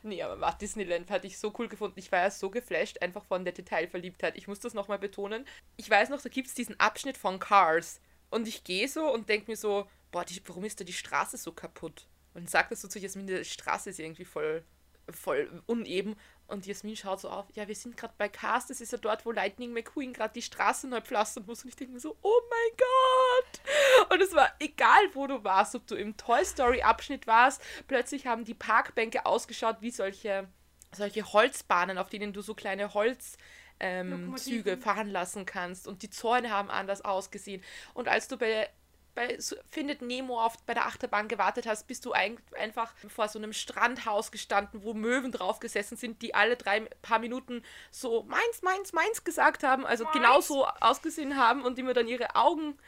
Nee, 0.03 0.23
aber 0.23 0.41
war 0.41 0.57
Disneyland 0.59 1.11
hatte 1.11 1.27
ich 1.27 1.39
so 1.39 1.53
cool 1.59 1.69
gefunden. 1.69 1.99
Ich 1.99 2.11
war 2.11 2.21
ja 2.21 2.31
so 2.31 2.51
geflasht 2.51 3.01
einfach 3.03 3.25
von 3.25 3.45
der 3.45 3.53
Detailverliebtheit. 3.53 4.37
Ich 4.37 4.49
muss 4.49 4.59
das 4.61 4.75
nochmal 4.75 4.99
betonen. 4.99 5.47
Ich 5.77 5.89
weiß 5.89 6.09
noch, 6.09 6.21
da 6.21 6.29
gibt 6.29 6.49
es 6.49 6.55
diesen 6.55 6.79
Abschnitt 6.81 7.17
von 7.17 7.39
Cars. 7.39 8.01
Und 8.31 8.49
ich 8.49 8.65
gehe 8.65 8.89
so 8.89 9.13
und 9.13 9.29
denke 9.29 9.51
mir 9.51 9.57
so, 9.57 9.87
boah, 10.11 10.25
die, 10.25 10.41
warum 10.47 10.65
ist 10.65 10.81
da 10.81 10.85
die 10.85 10.93
Straße 10.93 11.37
so 11.37 11.53
kaputt? 11.53 12.07
Und 12.35 12.49
sag 12.51 12.69
das 12.71 12.81
so 12.81 12.89
zu 12.89 12.99
Jasmin, 12.99 13.27
die 13.27 13.45
Straße 13.45 13.91
ist 13.91 13.99
irgendwie 14.01 14.25
voll, 14.25 14.65
voll 15.11 15.63
uneben. 15.67 16.17
Und 16.51 16.67
Jasmin 16.67 16.97
schaut 16.97 17.21
so 17.21 17.31
auf, 17.31 17.47
ja, 17.55 17.69
wir 17.69 17.75
sind 17.75 17.97
gerade 17.97 18.15
bei 18.19 18.29
Cars, 18.29 18.67
das 18.67 18.81
ist 18.81 18.93
ja 18.93 18.99
dort, 18.99 19.25
wo 19.25 19.31
Lightning 19.31 19.73
McQueen 19.73 20.13
gerade 20.13 20.35
die 20.35 20.43
Straße 20.43 20.89
neu 20.89 21.01
pflastern 21.01 21.45
muss. 21.47 21.63
Und 21.63 21.69
ich 21.69 21.77
denke 21.77 21.95
mir 21.95 22.01
so, 22.01 22.17
oh 22.23 22.41
mein 22.51 22.77
Gott! 22.77 24.13
Und 24.13 24.21
es 24.21 24.35
war 24.35 24.53
egal, 24.59 25.03
wo 25.15 25.27
du 25.27 25.45
warst, 25.45 25.75
ob 25.77 25.87
du 25.87 25.95
im 25.95 26.17
Toy 26.17 26.45
Story 26.45 26.83
Abschnitt 26.83 27.27
warst, 27.27 27.63
plötzlich 27.87 28.27
haben 28.27 28.45
die 28.45 28.55
Parkbänke 28.55 29.27
ausgeschaut 29.27 29.77
wie 29.81 29.91
solche, 29.91 30.49
solche 30.93 31.33
Holzbahnen, 31.33 31.99
auf 31.99 32.09
denen 32.09 32.33
du 32.33 32.43
so 32.43 32.55
kleine 32.55 32.95
Holz 32.95 33.37
ähm. 33.79 34.37
Züge 34.37 34.77
fahren 34.77 35.09
lassen 35.09 35.47
kannst. 35.47 35.87
Und 35.87 36.03
die 36.03 36.11
Zäune 36.11 36.51
haben 36.51 36.71
anders 36.71 37.03
ausgesehen. 37.05 37.63
Und 37.95 38.09
als 38.09 38.29
du 38.29 38.37
bei 38.37 38.69
bei 39.15 39.39
so- 39.41 39.57
Findet 39.71 40.03
Nemo 40.03 40.41
auf, 40.41 40.57
bei 40.65 40.75
der 40.75 40.87
Achterbahn 40.87 41.29
gewartet 41.29 41.67
hast, 41.67 41.87
bist 41.87 42.05
du 42.05 42.13
ein, 42.13 42.39
einfach 42.59 42.95
vor 43.09 43.29
so 43.29 43.39
einem 43.39 43.53
Strandhaus 43.53 44.31
gestanden, 44.33 44.83
wo 44.83 44.95
Möwen 44.95 45.33
drauf 45.33 45.59
gesessen 45.61 45.97
sind, 45.97 46.23
die 46.23 46.35
alle 46.35 46.57
drei 46.57 46.81
paar 47.03 47.19
Minuten 47.19 47.63
so 47.91 48.23
meins, 48.25 48.63
meins, 48.63 48.93
meins 48.93 49.25
gesagt 49.25 49.63
haben, 49.63 49.85
also 49.87 50.05
Meins. 50.05 50.15
genauso 50.17 50.67
ausgesehen 50.81 51.37
haben 51.37 51.65
und 51.65 51.79
immer 51.79 51.95
dann 51.95 52.09
ihre 52.09 52.35
Augen, 52.37 52.79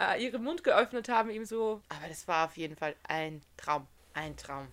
äh, 0.00 0.22
ihren 0.22 0.42
Mund 0.42 0.64
geöffnet 0.64 1.08
haben, 1.08 1.30
eben 1.30 1.44
so. 1.46 1.80
Aber 1.88 2.08
das 2.08 2.26
war 2.28 2.46
auf 2.46 2.56
jeden 2.56 2.76
Fall 2.76 2.94
ein 3.08 3.42
Traum. 3.56 3.86
Ein 4.14 4.36
Traum. 4.36 4.68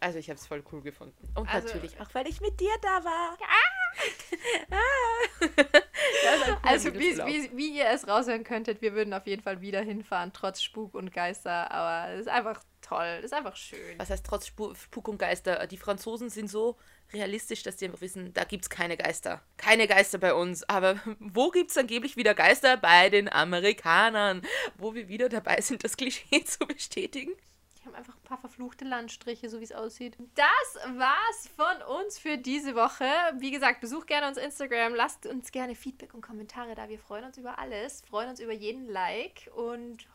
Also 0.00 0.18
ich 0.18 0.28
habe 0.30 0.38
es 0.38 0.46
voll 0.46 0.62
cool 0.72 0.80
gefunden. 0.82 1.28
Und 1.34 1.48
Also- 1.48 1.66
natürlich 1.68 2.00
auch, 2.00 2.08
weil 2.14 2.28
ich 2.28 2.40
mit 2.40 2.58
dir 2.60 2.72
da 2.82 3.04
war. 3.04 3.36
Also 6.62 6.92
wie, 6.94 7.16
wie, 7.18 7.50
wie 7.56 7.78
ihr 7.78 7.86
es 7.90 8.06
raushören 8.06 8.44
könntet, 8.44 8.82
wir 8.82 8.94
würden 8.94 9.12
auf 9.14 9.26
jeden 9.26 9.42
Fall 9.42 9.60
wieder 9.60 9.80
hinfahren, 9.80 10.32
trotz 10.32 10.62
Spuk 10.62 10.94
und 10.94 11.12
Geister. 11.12 11.70
Aber 11.70 12.12
es 12.12 12.20
ist 12.22 12.28
einfach 12.28 12.62
toll, 12.82 13.06
es 13.18 13.26
ist 13.26 13.34
einfach 13.34 13.56
schön. 13.56 13.98
Was 13.98 14.10
heißt 14.10 14.24
trotz 14.26 14.46
Spu- 14.46 14.74
Spuk 14.76 15.08
und 15.08 15.18
Geister? 15.18 15.66
Die 15.66 15.76
Franzosen 15.76 16.30
sind 16.30 16.48
so 16.48 16.76
realistisch, 17.12 17.62
dass 17.62 17.76
die 17.76 17.86
einfach 17.86 18.00
wissen, 18.00 18.32
da 18.34 18.44
gibt 18.44 18.64
es 18.64 18.70
keine 18.70 18.96
Geister. 18.96 19.40
Keine 19.56 19.86
Geister 19.86 20.18
bei 20.18 20.34
uns. 20.34 20.68
Aber 20.68 20.96
wo 21.18 21.50
gibt 21.50 21.70
es 21.70 21.78
angeblich 21.78 22.16
wieder 22.16 22.34
Geister? 22.34 22.76
Bei 22.76 23.10
den 23.10 23.30
Amerikanern. 23.32 24.42
Wo 24.76 24.94
wir 24.94 25.08
wieder 25.08 25.28
dabei 25.28 25.60
sind, 25.60 25.84
das 25.84 25.96
Klischee 25.96 26.44
zu 26.44 26.66
bestätigen. 26.66 27.32
Haben 27.88 27.94
einfach 27.94 28.16
ein 28.16 28.24
paar 28.24 28.36
verfluchte 28.36 28.84
Landstriche, 28.84 29.48
so 29.48 29.60
wie 29.60 29.64
es 29.64 29.72
aussieht. 29.72 30.18
Das 30.34 30.98
war's 30.98 31.48
von 31.56 31.96
uns 32.00 32.18
für 32.18 32.36
diese 32.36 32.74
Woche. 32.74 33.06
Wie 33.38 33.50
gesagt, 33.50 33.80
besucht 33.80 34.08
gerne 34.08 34.28
unser 34.28 34.42
Instagram, 34.42 34.94
lasst 34.94 35.24
uns 35.24 35.50
gerne 35.50 35.74
Feedback 35.74 36.12
und 36.12 36.20
Kommentare 36.20 36.74
da. 36.74 36.90
Wir 36.90 36.98
freuen 36.98 37.24
uns 37.24 37.38
über 37.38 37.58
alles, 37.58 38.02
freuen 38.02 38.28
uns 38.28 38.40
über 38.40 38.52
jeden 38.52 38.88
Like 38.88 39.50
und 39.54 40.06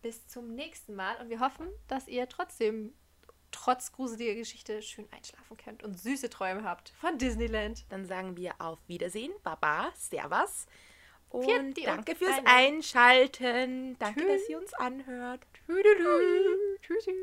bis 0.00 0.28
zum 0.28 0.54
nächsten 0.54 0.94
Mal. 0.94 1.16
Und 1.20 1.28
wir 1.28 1.40
hoffen, 1.40 1.66
dass 1.88 2.06
ihr 2.06 2.28
trotzdem 2.28 2.94
trotz 3.50 3.90
gruseliger 3.90 4.36
Geschichte 4.36 4.80
schön 4.80 5.08
einschlafen 5.10 5.56
könnt 5.56 5.82
und 5.82 5.98
süße 5.98 6.30
Träume 6.30 6.62
habt 6.62 6.90
von 7.00 7.18
Disneyland. 7.18 7.84
Dann 7.88 8.06
sagen 8.06 8.36
wir 8.36 8.54
auf 8.60 8.78
Wiedersehen, 8.86 9.32
Baba, 9.42 9.90
Servus. 9.96 10.66
Und 11.30 11.84
danke 11.84 12.16
fürs. 12.16 12.40
Einschalten. 12.44 13.98
Danke, 13.98 14.20
Tschüss. 14.20 14.40
dass 14.40 14.48
ihr 14.48 14.58
uns 14.58 14.74
anhört. 14.74 15.46
Tschüssi. 15.66 16.78
Tschüssi. 16.80 17.14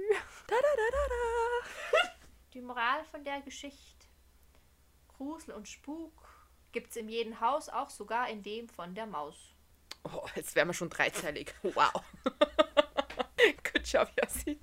Da, 0.48 0.56
da, 0.56 0.68
da, 0.78 0.92
da, 0.92 1.08
da. 1.10 2.10
Die 2.54 2.62
Moral 2.62 3.04
von 3.06 3.24
der 3.24 3.42
Geschichte: 3.42 4.08
Grusel 5.08 5.56
und 5.56 5.68
Spuk 5.68 6.14
gibt's 6.72 6.96
in 6.96 7.10
jedem 7.10 7.40
Haus, 7.40 7.70
auch 7.70 7.90
sogar 7.90 8.30
in 8.30 8.44
dem 8.44 8.70
von 8.70 8.94
der 8.94 9.08
Maus. 9.08 9.56
Oh, 10.04 10.28
jetzt 10.36 10.56
wären 10.56 10.68
wir 10.68 10.74
schon 10.74 10.90
dreizeilig. 10.90 11.54
Wow. 11.64 11.92
Good 13.74 13.88
job, 13.88 14.10
Yassi. 14.22 14.60